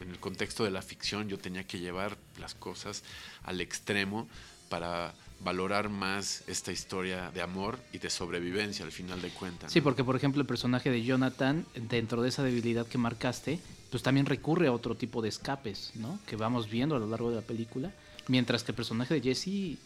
En 0.00 0.10
el 0.10 0.18
contexto 0.18 0.64
de 0.64 0.70
la 0.70 0.82
ficción 0.82 1.28
yo 1.28 1.38
tenía 1.38 1.64
que 1.64 1.78
llevar 1.78 2.18
las 2.40 2.54
cosas 2.54 3.04
al 3.44 3.60
extremo 3.60 4.28
para 4.68 5.14
valorar 5.44 5.90
más 5.90 6.42
esta 6.48 6.72
historia 6.72 7.30
de 7.30 7.40
amor 7.40 7.78
y 7.92 7.98
de 7.98 8.10
sobrevivencia 8.10 8.84
al 8.84 8.90
final 8.90 9.20
de 9.22 9.28
cuentas. 9.30 9.72
Sí, 9.72 9.80
porque 9.80 10.02
por 10.02 10.16
ejemplo 10.16 10.40
el 10.40 10.46
personaje 10.46 10.90
de 10.90 11.02
Jonathan, 11.02 11.66
dentro 11.74 12.22
de 12.22 12.30
esa 12.30 12.42
debilidad 12.42 12.86
que 12.86 12.98
marcaste, 12.98 13.60
pues 13.90 14.02
también 14.02 14.26
recurre 14.26 14.66
a 14.66 14.72
otro 14.72 14.96
tipo 14.96 15.22
de 15.22 15.28
escapes, 15.28 15.92
¿no? 15.94 16.18
Que 16.26 16.36
vamos 16.36 16.70
viendo 16.70 16.96
a 16.96 16.98
lo 16.98 17.06
largo 17.06 17.30
de 17.30 17.36
la 17.36 17.42
película, 17.42 17.92
mientras 18.28 18.64
que 18.64 18.72
el 18.72 18.76
personaje 18.76 19.14
de 19.14 19.20
Jesse 19.20 19.78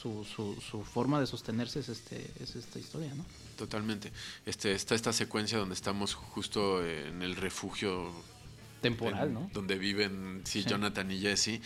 su, 0.00 0.24
su, 0.24 0.84
forma 0.84 1.20
de 1.20 1.26
sostenerse 1.26 1.80
es, 1.80 1.88
este, 1.88 2.30
es 2.40 2.56
esta 2.56 2.78
historia, 2.78 3.14
¿no? 3.14 3.24
Totalmente. 3.56 4.12
Este, 4.46 4.72
está 4.72 4.94
esta 4.94 5.12
secuencia 5.12 5.58
donde 5.58 5.74
estamos 5.74 6.14
justo 6.14 6.84
en 6.84 7.22
el 7.22 7.36
refugio 7.36 8.10
temporal, 8.80 9.34
¿no? 9.34 9.50
Donde 9.52 9.76
viven 9.76 10.40
sí, 10.44 10.64
Jonathan 10.64 11.10
y 11.10 11.20
Jesse 11.20 11.60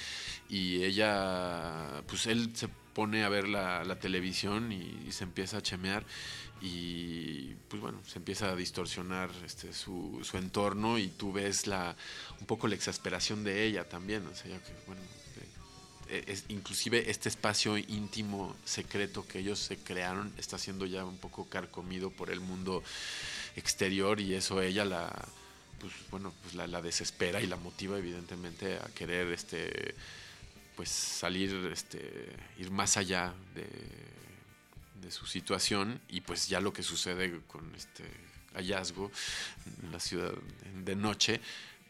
y 0.49 0.83
ella, 0.83 2.03
pues 2.09 2.27
él 2.27 2.51
se 2.55 2.69
pone 2.93 3.23
a 3.23 3.29
ver 3.29 3.47
la, 3.47 3.99
televisión 4.01 4.73
y, 4.73 5.13
se 5.13 5.25
empieza 5.25 5.59
a 5.59 5.63
chemear 5.63 6.05
y 6.61 7.55
pues 7.69 7.81
bueno, 7.81 8.01
se 8.05 8.19
empieza 8.19 8.51
a 8.51 8.57
distorsionar 8.57 9.31
este, 9.45 9.73
su, 9.73 10.21
su 10.23 10.39
entorno 10.39 10.99
y 10.99 11.09
tú 11.09 11.33
ves 11.33 11.67
la 11.67 11.95
un 12.41 12.47
poco 12.47 12.67
la 12.67 12.75
exasperación 12.75 13.45
de 13.45 13.65
ella 13.65 13.89
también, 13.89 14.27
o 14.27 14.35
sea, 14.35 14.59
que 14.59 14.73
bueno, 14.87 15.03
es, 16.09 16.45
inclusive 16.49 17.11
este 17.11 17.29
espacio 17.29 17.77
íntimo, 17.79 18.57
secreto 18.65 19.27
que 19.27 19.39
ellos 19.41 19.59
se 19.59 19.77
crearon, 19.77 20.33
está 20.39 20.59
siendo 20.59 20.87
ya 20.87 21.05
un 21.05 21.19
poco 21.19 21.49
carcomido 21.49 22.11
por 22.11 22.31
el 22.31 22.41
mundo 22.41 22.83
exterior 23.57 24.21
y 24.21 24.35
eso 24.35 24.63
ella 24.63 24.85
la, 24.85 25.11
pues, 25.81 25.93
bueno, 26.11 26.33
pues 26.43 26.55
la, 26.55 26.83
desespera 26.83 27.41
y 27.41 27.47
la 27.47 27.57
motiva 27.57 27.99
evidentemente 27.99 28.77
a 28.79 28.87
querer 28.95 29.29
este, 29.33 29.95
pues 30.77 30.89
salir, 30.89 31.71
este, 31.73 32.33
ir 32.59 32.71
más 32.71 32.97
allá 32.97 33.35
de 33.55 35.11
su 35.11 35.27
situación 35.27 36.01
y 36.09 36.23
pues 36.23 36.49
ya 36.49 36.61
lo 36.61 36.73
que 36.73 36.83
sucede 36.83 37.41
con 37.47 37.75
este 37.75 38.05
hallazgo 38.55 39.11
en 39.83 39.93
la 39.93 40.01
ciudad 40.01 40.33
de 40.85 40.97
noche, 40.97 41.41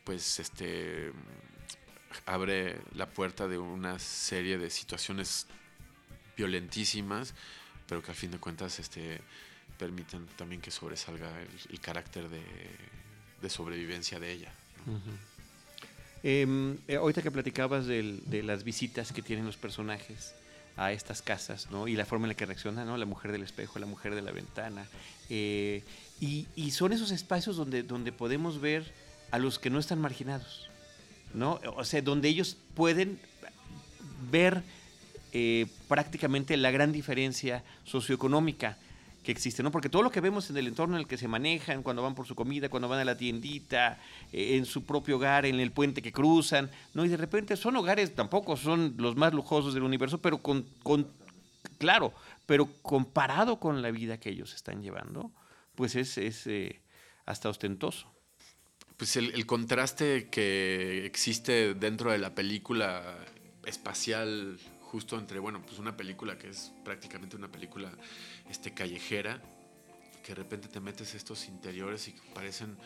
pues 0.02 0.40
este 0.40 1.12
abre 2.26 2.76
la 2.94 3.06
puerta 3.06 3.48
de 3.48 3.58
una 3.58 3.98
serie 3.98 4.58
de 4.58 4.70
situaciones 4.70 5.46
violentísimas, 6.36 7.34
pero 7.88 8.02
que 8.02 8.10
al 8.10 8.16
fin 8.16 8.30
de 8.30 8.38
cuentas 8.38 8.78
este, 8.78 9.20
permiten 9.78 10.26
también 10.36 10.60
que 10.60 10.70
sobresalga 10.70 11.30
el, 11.70 11.80
carácter 11.80 12.28
de, 12.28 13.50
sobrevivencia 13.50 14.18
de 14.18 14.32
ella. 14.32 14.52
Em, 16.22 16.78
eh, 16.88 16.96
ahorita 16.96 17.20
que 17.20 17.30
platicabas 17.30 17.86
de 17.86 18.42
las 18.42 18.64
visitas 18.64 19.12
que 19.12 19.20
tienen 19.20 19.44
los 19.44 19.56
personajes 19.56 20.34
a 20.76 20.92
estas 20.92 21.22
casas, 21.22 21.70
¿no? 21.70 21.86
Y 21.86 21.94
la 21.94 22.04
forma 22.04 22.26
en 22.26 22.30
la 22.30 22.34
que 22.34 22.46
reacciona, 22.46 22.84
¿no? 22.84 22.96
La 22.96 23.06
mujer 23.06 23.32
del 23.32 23.42
espejo, 23.42 23.78
la 23.78 23.86
mujer 23.86 24.14
de 24.14 24.22
la 24.22 24.32
ventana. 24.32 24.86
Eh, 25.28 25.82
y, 26.20 26.46
y, 26.56 26.70
son 26.72 26.92
esos 26.92 27.10
espacios 27.10 27.56
donde, 27.56 27.82
donde 27.82 28.12
podemos 28.12 28.60
ver 28.60 28.90
a 29.30 29.38
los 29.38 29.58
que 29.58 29.70
no 29.70 29.78
están 29.78 30.00
marginados. 30.00 30.68
¿No? 31.34 31.60
O 31.76 31.84
sea, 31.84 32.00
donde 32.00 32.28
ellos 32.28 32.56
pueden 32.74 33.18
ver 34.30 34.62
eh, 35.32 35.66
prácticamente 35.88 36.56
la 36.56 36.70
gran 36.70 36.92
diferencia 36.92 37.64
socioeconómica 37.84 38.78
que 39.24 39.32
existe, 39.32 39.62
¿no? 39.62 39.72
Porque 39.72 39.88
todo 39.88 40.02
lo 40.02 40.10
que 40.10 40.20
vemos 40.20 40.48
en 40.50 40.56
el 40.58 40.68
entorno 40.68 40.96
en 40.96 41.00
el 41.00 41.08
que 41.08 41.16
se 41.16 41.26
manejan, 41.26 41.82
cuando 41.82 42.02
van 42.02 42.14
por 42.14 42.26
su 42.26 42.34
comida, 42.34 42.68
cuando 42.68 42.88
van 42.88 43.00
a 43.00 43.04
la 43.04 43.16
tiendita, 43.16 43.98
eh, 44.32 44.56
en 44.56 44.66
su 44.66 44.84
propio 44.84 45.16
hogar, 45.16 45.46
en 45.46 45.58
el 45.58 45.72
puente 45.72 46.02
que 46.02 46.12
cruzan, 46.12 46.70
¿no? 46.92 47.04
Y 47.04 47.08
de 47.08 47.16
repente 47.16 47.56
son 47.56 47.74
hogares, 47.76 48.14
tampoco 48.14 48.56
son 48.56 48.94
los 48.98 49.16
más 49.16 49.32
lujosos 49.32 49.74
del 49.74 49.82
universo, 49.82 50.18
pero 50.18 50.38
con, 50.38 50.64
con 50.82 51.08
claro, 51.78 52.12
pero 52.46 52.68
comparado 52.82 53.58
con 53.58 53.82
la 53.82 53.90
vida 53.90 54.18
que 54.18 54.30
ellos 54.30 54.54
están 54.54 54.82
llevando, 54.82 55.32
pues 55.74 55.96
es, 55.96 56.18
es 56.18 56.46
eh, 56.46 56.80
hasta 57.26 57.48
ostentoso. 57.48 58.13
Pues 58.96 59.16
el, 59.16 59.44
contraste 59.46 60.28
que 60.28 61.04
existe 61.04 61.74
dentro 61.74 62.12
de 62.12 62.18
la 62.18 62.34
película 62.34 63.18
espacial, 63.66 64.58
justo 64.80 65.18
entre, 65.18 65.40
bueno, 65.40 65.62
pues 65.66 65.78
una 65.80 65.96
película 65.96 66.38
que 66.38 66.50
es 66.50 66.72
prácticamente 66.84 67.36
una 67.36 67.50
película 67.50 67.90
este, 68.48 68.72
callejera, 68.72 69.42
que 70.22 70.28
de 70.28 70.34
repente 70.36 70.68
te 70.68 70.78
metes 70.78 71.14
estos 71.14 71.48
interiores 71.48 72.06
y 72.08 72.14
parecen 72.34 72.76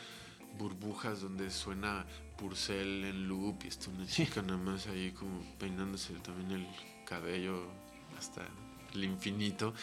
burbujas 0.56 1.20
donde 1.20 1.50
suena 1.50 2.06
Purcell 2.38 3.04
en 3.04 3.28
loop 3.28 3.64
y 3.64 3.68
está 3.68 3.90
una 3.90 4.06
chica 4.06 4.40
nada 4.42 4.56
más 4.56 4.86
ahí 4.86 5.12
como 5.12 5.42
peinándose 5.58 6.14
también 6.14 6.62
el 6.62 6.66
cabello 7.04 7.66
hasta 8.16 8.46
el 8.94 9.04
infinito. 9.04 9.74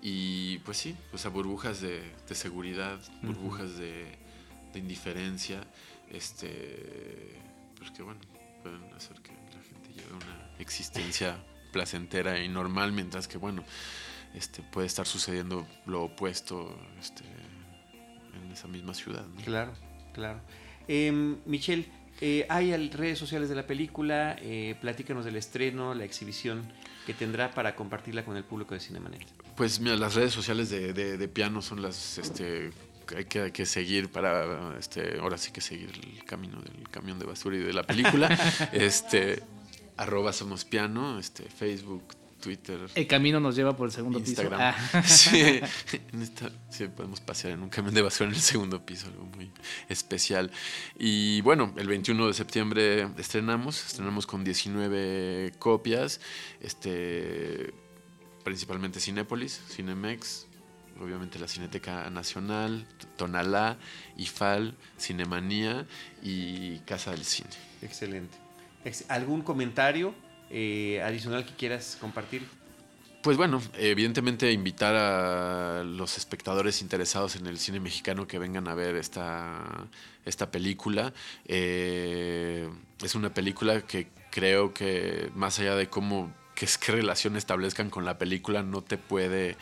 Y 0.00 0.58
pues 0.60 0.78
sí, 0.78 0.96
o 1.12 1.18
sea, 1.18 1.30
burbujas 1.30 1.80
de, 1.80 2.02
seguridad, 2.32 3.00
burbujas 3.22 3.76
de, 3.76 4.18
indiferencia, 4.78 5.64
este, 6.10 7.38
pues 7.76 7.90
que 7.90 8.02
bueno, 8.02 8.20
pueden 8.62 8.82
hacer 8.94 9.16
que 9.20 9.32
la 9.32 9.62
gente 9.62 9.92
lleve 9.94 10.14
una 10.14 10.50
existencia 10.58 11.36
placentera 11.72 12.42
y 12.42 12.48
normal, 12.48 12.92
mientras 12.92 13.28
que 13.28 13.38
bueno, 13.38 13.64
este, 14.34 14.62
puede 14.62 14.86
estar 14.86 15.06
sucediendo 15.06 15.66
lo 15.86 16.04
opuesto 16.04 16.78
este, 16.98 17.24
en 18.34 18.52
esa 18.52 18.68
misma 18.68 18.94
ciudad. 18.94 19.26
Claro, 19.44 19.72
claro. 20.12 20.40
Eh, 20.88 21.10
Michelle, 21.46 21.88
eh, 22.20 22.46
hay 22.48 22.74
redes 22.88 23.18
sociales 23.18 23.48
de 23.48 23.54
la 23.54 23.66
película, 23.66 24.36
eh, 24.40 24.74
platícanos 24.80 25.24
del 25.24 25.36
estreno, 25.36 25.94
la 25.94 26.04
exhibición 26.04 26.72
que 27.04 27.12
tendrá 27.12 27.52
para 27.52 27.76
compartirla 27.76 28.24
con 28.24 28.36
el 28.36 28.44
público 28.44 28.74
de 28.74 28.80
Cinemanet. 28.80 29.26
Pues 29.54 29.80
mira, 29.80 29.96
las 29.96 30.14
redes 30.14 30.32
sociales 30.32 30.70
de, 30.70 31.28
piano 31.28 31.60
son 31.60 31.82
las 31.82 32.18
este, 32.18 32.70
hay 33.14 33.24
que, 33.26 33.40
hay 33.40 33.52
que 33.52 33.66
seguir 33.66 34.10
para, 34.10 34.76
este, 34.78 35.18
ahora 35.20 35.38
sí 35.38 35.52
que 35.52 35.60
seguir 35.60 35.90
el 35.92 36.24
camino 36.24 36.60
del 36.60 36.88
camión 36.88 37.18
de 37.18 37.26
basura 37.26 37.56
y 37.56 37.60
de 37.60 37.72
la 37.72 37.82
película. 37.82 38.28
este, 38.72 39.42
arroba 39.96 40.32
somos 40.32 40.64
piano, 40.64 41.18
este, 41.18 41.44
Facebook, 41.44 42.16
Twitter. 42.40 42.78
El 42.94 43.06
camino 43.06 43.40
nos 43.40 43.56
lleva 43.56 43.76
por 43.76 43.86
el 43.86 43.92
segundo 43.92 44.18
Instagram. 44.18 44.74
piso. 44.74 44.90
Ah. 44.92 45.02
Sí, 45.06 45.60
sí, 46.70 46.88
podemos 46.88 47.20
pasear 47.20 47.54
en 47.54 47.62
un 47.62 47.68
camión 47.68 47.94
de 47.94 48.02
basura 48.02 48.28
en 48.28 48.34
el 48.34 48.40
segundo 48.40 48.84
piso, 48.84 49.06
algo 49.08 49.24
muy 49.24 49.50
especial. 49.88 50.50
Y 50.98 51.40
bueno, 51.40 51.74
el 51.76 51.88
21 51.88 52.26
de 52.26 52.34
septiembre 52.34 53.08
estrenamos, 53.18 53.84
estrenamos 53.84 54.26
con 54.26 54.44
19 54.44 55.54
copias, 55.58 56.20
este, 56.60 57.72
principalmente 58.44 59.00
Cinépolis, 59.00 59.60
Cinemex, 59.70 60.45
obviamente 61.00 61.38
la 61.38 61.48
Cineteca 61.48 62.08
Nacional, 62.10 62.86
Tonalá, 63.16 63.76
IFAL, 64.16 64.74
Cinemanía 64.98 65.86
y 66.22 66.78
Casa 66.80 67.10
del 67.10 67.24
Cine. 67.24 67.50
Excelente. 67.82 68.36
¿Algún 69.08 69.42
comentario 69.42 70.14
eh, 70.50 71.02
adicional 71.02 71.44
que 71.44 71.54
quieras 71.54 71.96
compartir? 72.00 72.42
Pues 73.22 73.36
bueno, 73.36 73.60
evidentemente 73.74 74.52
invitar 74.52 74.94
a 74.94 75.82
los 75.82 76.16
espectadores 76.16 76.80
interesados 76.80 77.34
en 77.34 77.48
el 77.48 77.58
cine 77.58 77.80
mexicano 77.80 78.28
que 78.28 78.38
vengan 78.38 78.68
a 78.68 78.74
ver 78.76 78.94
esta, 78.94 79.88
esta 80.24 80.52
película. 80.52 81.12
Eh, 81.46 82.70
es 83.02 83.14
una 83.16 83.34
película 83.34 83.80
que 83.82 84.06
creo 84.30 84.72
que 84.72 85.32
más 85.34 85.58
allá 85.58 85.74
de 85.74 85.88
cómo 85.88 86.32
qué, 86.54 86.68
qué 86.80 86.92
relación 86.92 87.36
establezcan 87.36 87.90
con 87.90 88.04
la 88.04 88.16
película, 88.16 88.62
no 88.62 88.82
te 88.82 88.96
puede 88.96 89.56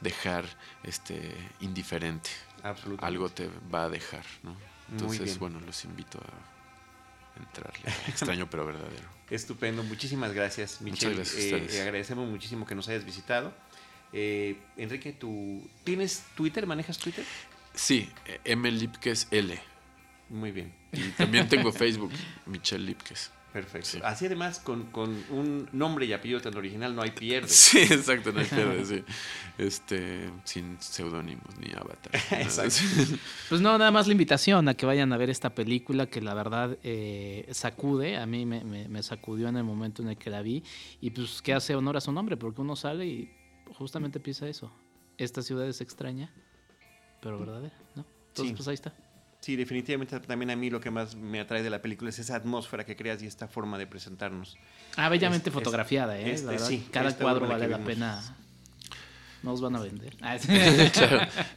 dejar 0.00 0.44
este, 0.82 1.32
indiferente. 1.60 2.30
Algo 2.98 3.28
te 3.28 3.48
va 3.72 3.84
a 3.84 3.88
dejar, 3.88 4.24
¿no? 4.42 4.56
Entonces, 4.90 5.38
bueno, 5.38 5.60
los 5.60 5.84
invito 5.84 6.18
a 6.18 7.40
entrarle. 7.40 7.92
Extraño 8.08 8.48
pero 8.48 8.66
verdadero. 8.66 9.08
Estupendo, 9.30 9.82
muchísimas 9.82 10.32
gracias, 10.32 10.80
Michelle. 10.80 11.22
Eh, 11.36 11.82
agradecemos 11.82 12.28
muchísimo 12.28 12.66
que 12.66 12.74
nos 12.74 12.88
hayas 12.88 13.04
visitado. 13.04 13.52
Eh, 14.12 14.56
Enrique, 14.76 15.12
¿tú 15.12 15.68
tienes 15.84 16.24
Twitter? 16.36 16.66
¿Manejas 16.66 16.98
Twitter? 16.98 17.24
Sí, 17.74 18.10
M. 18.44 18.70
Lipkes 18.70 19.28
L. 19.30 19.60
Muy 20.28 20.52
bien. 20.52 20.72
Y 20.92 21.10
también 21.10 21.48
tengo 21.48 21.72
Facebook, 21.72 22.12
Michelle 22.46 22.84
Lipkes. 22.84 23.30
Perfecto. 23.56 24.04
Así 24.04 24.26
además, 24.26 24.60
con, 24.60 24.90
un 25.30 25.66
nombre 25.72 26.04
y 26.04 26.12
apellido 26.12 26.42
tan 26.42 26.54
original 26.58 26.94
no 26.94 27.00
hay 27.00 27.12
pierde. 27.12 27.48
Sí, 27.56 27.78
exacto, 27.78 28.30
no 28.30 28.40
hay 28.40 28.44
pierde, 28.44 28.84
sí. 28.84 29.02
Este, 29.56 30.30
sin 30.44 30.76
seudónimos 30.78 31.58
ni 31.58 31.72
avatar. 31.72 32.14
exacto. 32.32 32.76
Pues 33.48 33.62
no, 33.62 33.78
nada 33.78 33.90
más 33.90 34.08
la 34.08 34.12
invitación 34.12 34.68
a 34.68 34.74
que 34.74 34.84
vayan 34.84 35.10
a 35.14 35.16
ver 35.16 35.30
esta 35.30 35.54
película 35.54 36.06
que 36.06 36.20
la 36.20 36.34
verdad 36.34 36.76
eh, 36.82 37.48
sacude, 37.52 38.18
a 38.18 38.26
mí 38.26 38.44
me, 38.44 39.02
sacudió 39.02 39.48
en 39.48 39.56
el 39.56 39.64
momento 39.64 40.02
en 40.02 40.08
el 40.08 40.18
que 40.18 40.28
la 40.28 40.42
vi 40.42 40.62
y 41.00 41.08
pues 41.08 41.40
que 41.40 41.54
hace 41.54 41.74
honor 41.74 41.96
a 41.96 42.02
su 42.02 42.12
nombre, 42.12 42.36
porque 42.36 42.60
uno 42.60 42.76
sale 42.76 43.06
y 43.06 43.34
justamente 43.78 44.20
piensa 44.20 44.46
eso. 44.46 44.70
Esta 45.16 45.40
ciudad 45.40 45.66
es 45.66 45.80
extraña, 45.80 46.30
pero 47.22 47.38
verdadera, 47.38 47.78
¿no? 47.94 48.04
Entonces, 48.28 48.54
pues 48.54 48.68
ahí 48.68 48.74
está. 48.74 48.92
Sí, 49.46 49.54
definitivamente 49.54 50.18
también 50.18 50.50
a 50.50 50.56
mí 50.56 50.70
lo 50.70 50.80
que 50.80 50.90
más 50.90 51.14
me 51.14 51.38
atrae 51.38 51.62
de 51.62 51.70
la 51.70 51.80
película 51.80 52.10
es 52.10 52.18
esa 52.18 52.34
atmósfera 52.34 52.84
que 52.84 52.96
creas 52.96 53.22
y 53.22 53.28
esta 53.28 53.46
forma 53.46 53.78
de 53.78 53.86
presentarnos. 53.86 54.56
Ah, 54.96 55.08
bellamente 55.08 55.52
fotografiada, 55.52 56.18
¿eh? 56.18 56.32
Este, 56.32 56.58
sí, 56.58 56.88
Cada 56.90 57.16
cuadro 57.16 57.46
vale 57.46 57.68
la 57.68 57.78
pena. 57.78 58.20
Nos 59.44 59.60
van 59.60 59.76
a 59.76 59.80
vender. 59.82 60.16
Ah, 60.20 60.36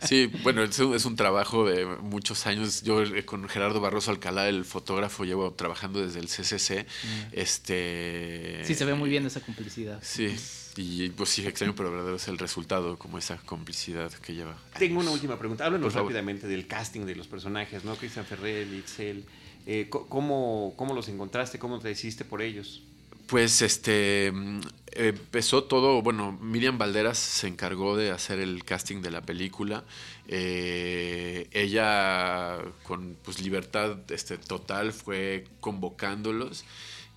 sí, 0.02 0.28
bueno, 0.44 0.62
es 0.62 0.78
un, 0.78 0.94
es 0.94 1.04
un, 1.06 1.16
trabajo 1.16 1.68
de 1.68 1.88
muchos 1.88 2.46
años. 2.46 2.84
Yo 2.84 3.02
eh, 3.02 3.26
con 3.26 3.50
Gerardo 3.50 3.82
Barroso 3.82 4.12
Alcalá, 4.12 4.48
el 4.50 4.66
fotógrafo, 4.66 5.26
llevo 5.26 5.54
trabajando 5.54 6.00
desde 6.00 6.20
el 6.20 6.28
CCC. 6.28 6.86
Mm. 6.86 7.08
Este... 7.32 8.62
Sí, 8.66 8.76
se 8.76 8.86
ve 8.86 8.94
muy 8.94 9.10
bien 9.10 9.26
esa 9.26 9.40
complicidad. 9.40 9.98
Sí. 10.04 10.36
Y 10.76 11.10
pues 11.10 11.30
sí, 11.30 11.46
extraño, 11.46 11.74
pero 11.76 11.92
verdadero 11.92 12.16
es 12.16 12.28
el 12.28 12.38
resultado, 12.38 12.98
como 12.98 13.18
esa 13.18 13.38
complicidad 13.38 14.12
que 14.14 14.34
lleva. 14.34 14.58
Tengo 14.78 15.00
una 15.00 15.12
última 15.12 15.38
pregunta. 15.38 15.66
Háblanos 15.66 15.94
rápidamente 15.94 16.48
del 16.48 16.68
casting 16.68 17.06
de 17.06 17.16
los 17.16 17.28
personajes, 17.28 17.84
¿no? 17.84 17.96
Cristian 17.96 18.26
Ferrer, 18.26 18.68
Itzel. 18.68 19.26
Eh, 19.66 19.88
¿cómo, 19.90 20.74
¿Cómo 20.76 20.94
los 20.94 21.10
encontraste? 21.10 21.60
¿Cómo 21.60 21.80
te 21.80 21.90
decidiste 21.90 22.26
por 22.26 22.42
ellos? 22.42 22.84
Pues 23.28 23.62
este 23.62 24.32
mm, 24.34 24.62
empezó 24.94 25.64
todo, 25.66 26.02
bueno, 26.02 26.32
Miriam 26.42 26.80
Valderas 26.80 27.20
se 27.20 27.48
encargó 27.48 27.96
de 27.96 28.10
hacer 28.10 28.40
el 28.40 28.64
casting 28.64 29.02
de 29.02 29.12
la 29.12 29.22
película. 29.22 29.84
Eh, 30.28 31.48
ella 31.52 32.58
con 32.84 33.16
pues 33.24 33.42
libertad 33.42 33.98
este, 34.10 34.38
total 34.38 34.94
fue 34.94 35.46
convocándolos 35.60 36.64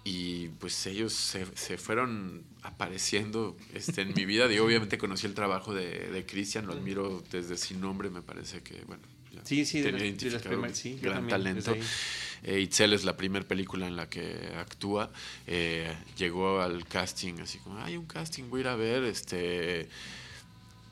y 0.04 0.48
pues 0.48 0.86
ellos 0.86 1.12
se, 1.12 1.46
se, 1.54 1.78
fueron 1.78 2.42
apareciendo 2.62 3.56
este, 3.72 4.02
en 4.02 4.14
mi 4.14 4.24
vida. 4.24 4.48
Digo, 4.48 4.64
obviamente 4.64 4.98
conocí 4.98 5.26
el 5.26 5.34
trabajo 5.34 5.72
de, 5.74 6.10
de 6.10 6.26
Cristian, 6.26 6.66
lo 6.66 6.72
admiro 6.72 7.22
desde 7.30 7.56
sin 7.56 7.80
nombre, 7.80 8.10
me 8.10 8.22
parece 8.22 8.62
que, 8.62 8.82
bueno, 8.86 9.02
sí, 9.44 9.64
sí, 9.64 9.82
tenía 9.82 10.04
identificado 10.04 10.74
sí, 10.74 10.98
gran 11.00 11.28
talento. 11.28 11.76
Eh, 12.44 12.58
Itzel 12.58 12.92
es 12.92 13.04
la 13.04 13.16
primera 13.16 13.46
película 13.46 13.86
en 13.86 13.96
la 13.96 14.08
que 14.08 14.52
actúa. 14.56 15.10
Eh, 15.46 15.94
llegó 16.18 16.60
al 16.60 16.84
casting 16.86 17.34
así 17.40 17.58
como, 17.58 17.78
hay 17.78 17.96
un 17.96 18.06
casting, 18.06 18.44
voy 18.50 18.58
a 18.58 18.62
ir 18.62 18.68
a 18.68 18.76
ver, 18.76 19.04
este 19.04 19.88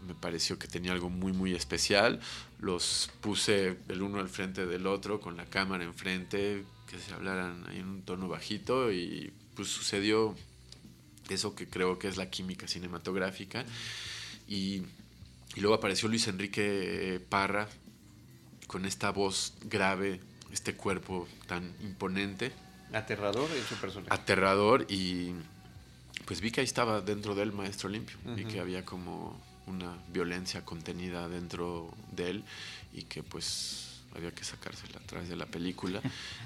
me 0.06 0.14
pareció 0.14 0.58
que 0.58 0.66
tenía 0.66 0.92
algo 0.92 1.10
muy 1.10 1.32
muy 1.32 1.54
especial. 1.54 2.20
Los 2.60 3.10
puse 3.20 3.76
el 3.88 4.02
uno 4.02 4.20
al 4.20 4.28
frente 4.28 4.66
del 4.66 4.86
otro 4.86 5.20
con 5.20 5.36
la 5.36 5.44
cámara 5.44 5.84
enfrente, 5.84 6.64
que 6.90 6.98
se 6.98 7.14
hablaran 7.14 7.64
en 7.72 7.86
un 7.86 8.02
tono 8.02 8.28
bajito 8.28 8.92
y 8.92 9.32
pues 9.54 9.68
sucedió 9.68 10.34
eso 11.28 11.54
que 11.54 11.68
creo 11.68 11.98
que 11.98 12.08
es 12.08 12.16
la 12.16 12.28
química 12.30 12.66
cinematográfica. 12.66 13.64
Y, 14.48 14.82
luego 15.56 15.74
apareció 15.74 16.08
Luis 16.08 16.26
Enrique 16.26 17.24
Parra 17.28 17.68
con 18.66 18.84
esta 18.84 19.10
voz 19.10 19.54
grave, 19.64 20.20
este 20.52 20.74
cuerpo 20.74 21.28
tan 21.46 21.72
imponente. 21.80 22.52
Aterrador 22.92 23.48
en 23.56 23.64
su 23.64 23.76
personaje. 23.76 24.12
Aterrador 24.12 24.86
y 24.88 25.32
pues 26.24 26.40
vi 26.40 26.50
que 26.50 26.60
ahí 26.60 26.66
estaba 26.66 27.00
dentro 27.00 27.34
del 27.34 27.52
maestro 27.52 27.88
limpio. 27.88 28.16
Vi 28.36 28.44
que 28.44 28.60
había 28.60 28.84
como 28.84 29.40
una 29.66 29.96
violencia 30.12 30.64
contenida 30.64 31.28
dentro 31.28 31.92
de 32.10 32.30
él 32.30 32.44
y 32.92 33.02
que 33.02 33.22
pues 33.22 33.89
había 34.14 34.32
que 34.32 34.44
sacársela 34.44 34.98
a 34.98 35.06
través 35.06 35.28
de 35.28 35.36
la 35.36 35.46
película. 35.46 36.00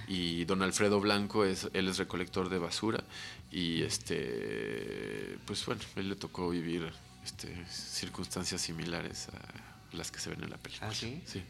Y 0.09 0.45
don 0.45 0.63
Alfredo 0.63 1.01
Blanco, 1.01 1.45
es, 1.45 1.69
él 1.73 1.89
es 1.89 1.99
recolector 1.99 2.49
de 2.49 2.59
basura 2.59 3.03
y 3.51 3.83
este, 3.83 5.39
pues 5.47 5.65
bueno, 5.67 5.83
él 5.97 6.09
le 6.11 6.17
tocó 6.17 6.51
vivir 6.51 6.93
este, 7.25 7.65
circunstancias 7.67 8.61
similares 8.61 9.29
a 9.29 9.97
las 9.97 10.11
que 10.11 10.21
se 10.21 10.31
ven 10.31 10.45
en 10.45 10.51
la 10.51 10.59
película. 10.59 10.91
¿Ah, 10.91 10.95
sí? 10.95 11.23
Sí. 11.25 11.43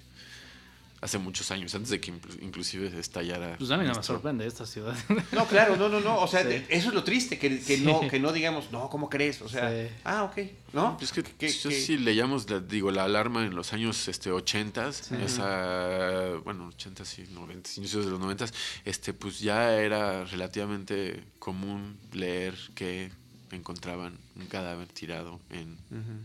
Hace 1.05 1.19
muchos 1.19 1.51
años, 1.51 1.75
antes 1.75 1.91
de 1.91 2.01
que 2.01 2.15
inclusive 2.41 2.99
estallara. 2.99 3.57
Pues 3.59 3.71
a 3.71 3.77
mí 3.77 3.85
no 3.87 3.95
me 3.95 4.03
sorprende 4.03 4.47
esta 4.47 4.65
ciudad. 4.65 4.97
No, 5.33 5.47
claro, 5.47 5.77
no, 5.77 5.91
no, 5.91 6.01
no. 6.01 6.19
O 6.19 6.27
sea, 6.27 6.41
eso 6.71 6.89
es 6.89 6.95
lo 6.95 7.05
triste, 7.05 7.39
que, 7.39 7.61
que 7.61 7.77
no, 7.79 8.09
que 8.09 8.19
no 8.19 8.33
digamos, 8.33 8.73
no, 8.73 8.89
¿cómo 8.89 9.11
crees? 9.11 9.43
O 9.43 9.49
sea, 9.49 9.71
ah, 10.05 10.25
ok, 10.25 10.39
¿no? 10.73 10.97
Es 11.03 11.13
que, 11.13 11.23
que 11.23 11.51
sí 11.51 11.99
leíamos, 11.99 12.47
digo, 12.69 12.91
la 12.91 13.05
alarma 13.05 13.45
en 13.45 13.55
los 13.55 13.75
años 13.75 14.09
este, 14.09 14.31
80, 14.31 14.89
esa, 14.89 16.37
bueno, 16.43 16.69
80 16.69 17.03
y 17.19 17.35
90, 17.35 17.71
inicios 17.77 18.07
de 18.07 18.11
los 18.11 18.21
90, 18.21 18.47
este, 18.87 19.13
pues 19.13 19.41
ya 19.41 19.77
era 19.77 20.25
relativamente 20.25 21.23
común 21.39 21.99
leer 22.13 22.55
que 22.75 23.13
encontraban 23.51 24.19
un 24.37 24.47
cadáver 24.47 24.89
tirado 24.89 25.39
en 25.51 25.77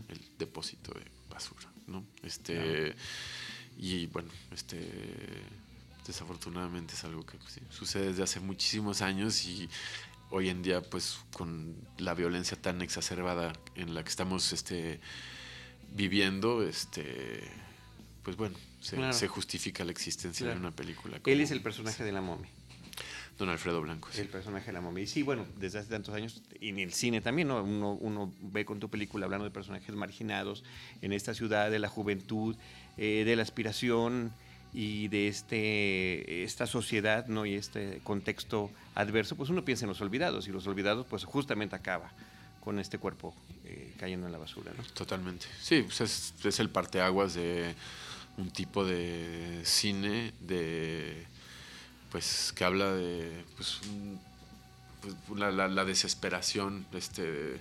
el 0.08 0.20
depósito 0.38 0.94
de 0.94 1.04
basura, 1.28 1.68
¿no? 1.86 2.02
Este, 2.22 2.94
y 3.80 4.06
bueno, 4.08 4.30
este 4.52 4.78
desafortunadamente 6.06 6.94
es 6.94 7.04
algo 7.04 7.24
que 7.24 7.38
pues, 7.38 7.60
sucede 7.70 8.08
desde 8.08 8.22
hace 8.22 8.40
muchísimos 8.40 9.00
años 9.00 9.44
y 9.46 9.68
hoy 10.30 10.48
en 10.48 10.62
día 10.62 10.82
pues 10.82 11.18
con 11.32 11.74
la 11.98 12.14
violencia 12.14 12.60
tan 12.60 12.82
exacerbada 12.82 13.52
en 13.76 13.94
la 13.94 14.02
que 14.02 14.08
estamos 14.08 14.52
este 14.52 15.00
viviendo 15.92 16.62
este 16.62 17.42
pues 18.22 18.36
bueno 18.36 18.56
se, 18.80 19.28
justifica 19.28 19.84
la 19.84 19.92
existencia 19.92 20.48
de 20.48 20.56
una 20.56 20.70
película 20.70 21.20
él 21.24 21.40
es 21.40 21.50
el 21.50 21.62
personaje 21.62 22.02
de 22.02 22.12
la 22.12 22.20
momia 22.20 22.50
Don 23.40 23.48
Alfredo 23.48 23.80
Blanco. 23.80 24.10
El 24.18 24.28
personaje 24.28 24.66
de 24.66 24.74
la 24.74 24.82
momia. 24.82 25.02
Y 25.02 25.06
sí, 25.06 25.22
bueno, 25.22 25.46
desde 25.56 25.78
hace 25.78 25.88
tantos 25.88 26.14
años, 26.14 26.42
y 26.60 26.68
en 26.68 26.78
el 26.78 26.92
cine 26.92 27.22
también, 27.22 27.48
¿no? 27.48 27.62
uno, 27.62 27.94
uno 27.94 28.34
ve 28.42 28.66
con 28.66 28.80
tu 28.80 28.90
película 28.90 29.24
hablando 29.24 29.46
de 29.46 29.50
personajes 29.50 29.94
marginados 29.94 30.62
en 31.00 31.14
esta 31.14 31.32
ciudad, 31.32 31.70
de 31.70 31.78
la 31.78 31.88
juventud, 31.88 32.54
eh, 32.98 33.24
de 33.24 33.36
la 33.36 33.42
aspiración 33.42 34.30
y 34.74 35.08
de 35.08 35.28
este, 35.28 36.44
esta 36.44 36.66
sociedad 36.66 37.28
¿no? 37.28 37.46
y 37.46 37.54
este 37.54 38.02
contexto 38.04 38.70
adverso, 38.94 39.36
pues 39.36 39.48
uno 39.48 39.64
piensa 39.64 39.86
en 39.86 39.88
los 39.88 40.02
olvidados, 40.02 40.46
y 40.46 40.52
los 40.52 40.66
olvidados 40.66 41.06
pues 41.06 41.24
justamente 41.24 41.74
acaba 41.74 42.12
con 42.62 42.78
este 42.78 42.98
cuerpo 42.98 43.34
eh, 43.64 43.94
cayendo 43.98 44.26
en 44.26 44.32
la 44.32 44.38
basura. 44.38 44.70
¿no? 44.76 44.84
Totalmente. 44.92 45.46
Sí, 45.62 45.80
pues 45.82 46.02
es, 46.02 46.34
es 46.44 46.60
el 46.60 46.68
parteaguas 46.68 47.32
de 47.32 47.74
un 48.36 48.50
tipo 48.50 48.84
de 48.84 49.62
cine 49.64 50.34
de 50.40 51.26
pues 52.10 52.52
que 52.54 52.64
habla 52.64 52.92
de 52.92 53.44
pues, 53.56 53.80
pues 55.00 55.38
la, 55.38 55.84
desesperación 55.84 56.86
este 56.92 57.60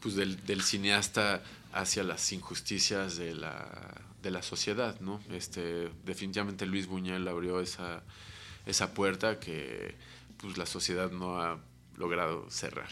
pues 0.00 0.14
del, 0.14 0.44
del, 0.46 0.62
cineasta 0.62 1.42
hacia 1.72 2.04
las 2.04 2.32
injusticias 2.32 3.16
de 3.16 3.34
la, 3.34 3.68
de 4.22 4.30
la 4.30 4.42
sociedad 4.42 4.98
no 5.00 5.20
este 5.30 5.90
definitivamente 6.04 6.66
Luis 6.66 6.86
Buñuel 6.86 7.26
abrió 7.28 7.60
esa 7.60 8.02
esa 8.66 8.94
puerta 8.94 9.40
que 9.40 9.94
pues 10.38 10.56
la 10.56 10.66
sociedad 10.66 11.10
no 11.10 11.40
ha 11.40 11.58
logrado 11.96 12.50
cerrar 12.50 12.88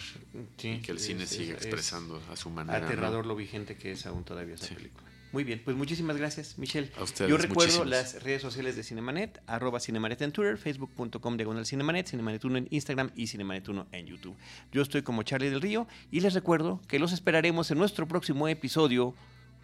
y 0.63 0.81
que 0.81 0.93
el 0.93 0.99
cine 0.99 1.27
sigue 1.27 1.53
expresando 1.53 2.23
a 2.31 2.37
su 2.37 2.51
manera 2.51 2.85
aterrador 2.85 3.27
lo 3.27 3.37
vigente 3.37 3.77
que 3.77 3.93
es 3.93 4.07
aún 4.07 4.25
todavía 4.25 4.55
esa 4.55 4.75
película 4.75 5.08
muy 5.39 5.45
bien, 5.45 5.63
pues 5.65 5.77
muchísimas 5.77 6.17
gracias, 6.17 6.59
Michelle. 6.59 6.91
A 6.99 7.05
ustedes, 7.05 7.31
Yo 7.31 7.37
recuerdo 7.37 7.85
las 7.85 8.25
redes 8.25 8.43
sociales 8.43 8.75
de 8.75 8.83
Cinemanet, 8.83 9.41
arroba 9.47 9.79
Cinemanet 9.79 10.21
en 10.23 10.33
Twitter, 10.33 10.59
facebook.com 10.59 11.37
diagonal 11.37 11.65
Cinemanet, 11.65 12.11
Cinemanet1 12.11 12.57
en 12.57 12.67
Instagram 12.71 13.13
y 13.15 13.27
Cinemanet1 13.27 13.87
en 13.93 14.07
YouTube. 14.07 14.37
Yo 14.73 14.83
estoy 14.83 15.03
como 15.03 15.23
Charlie 15.23 15.49
del 15.49 15.61
Río 15.61 15.87
y 16.11 16.19
les 16.19 16.35
recuerdo 16.35 16.81
que 16.89 16.99
los 16.99 17.13
esperaremos 17.13 17.71
en 17.71 17.79
nuestro 17.79 18.09
próximo 18.09 18.49
episodio 18.49 19.15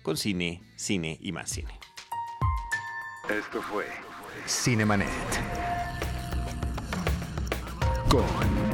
con 0.05 0.17
cine, 0.17 0.63
cine 0.77 1.19
y 1.21 1.33
más 1.33 1.51
cine. 1.51 1.77
Esto 3.29 3.61
fue 3.61 3.87
Cinemanet 4.47 5.09
con 8.09 8.74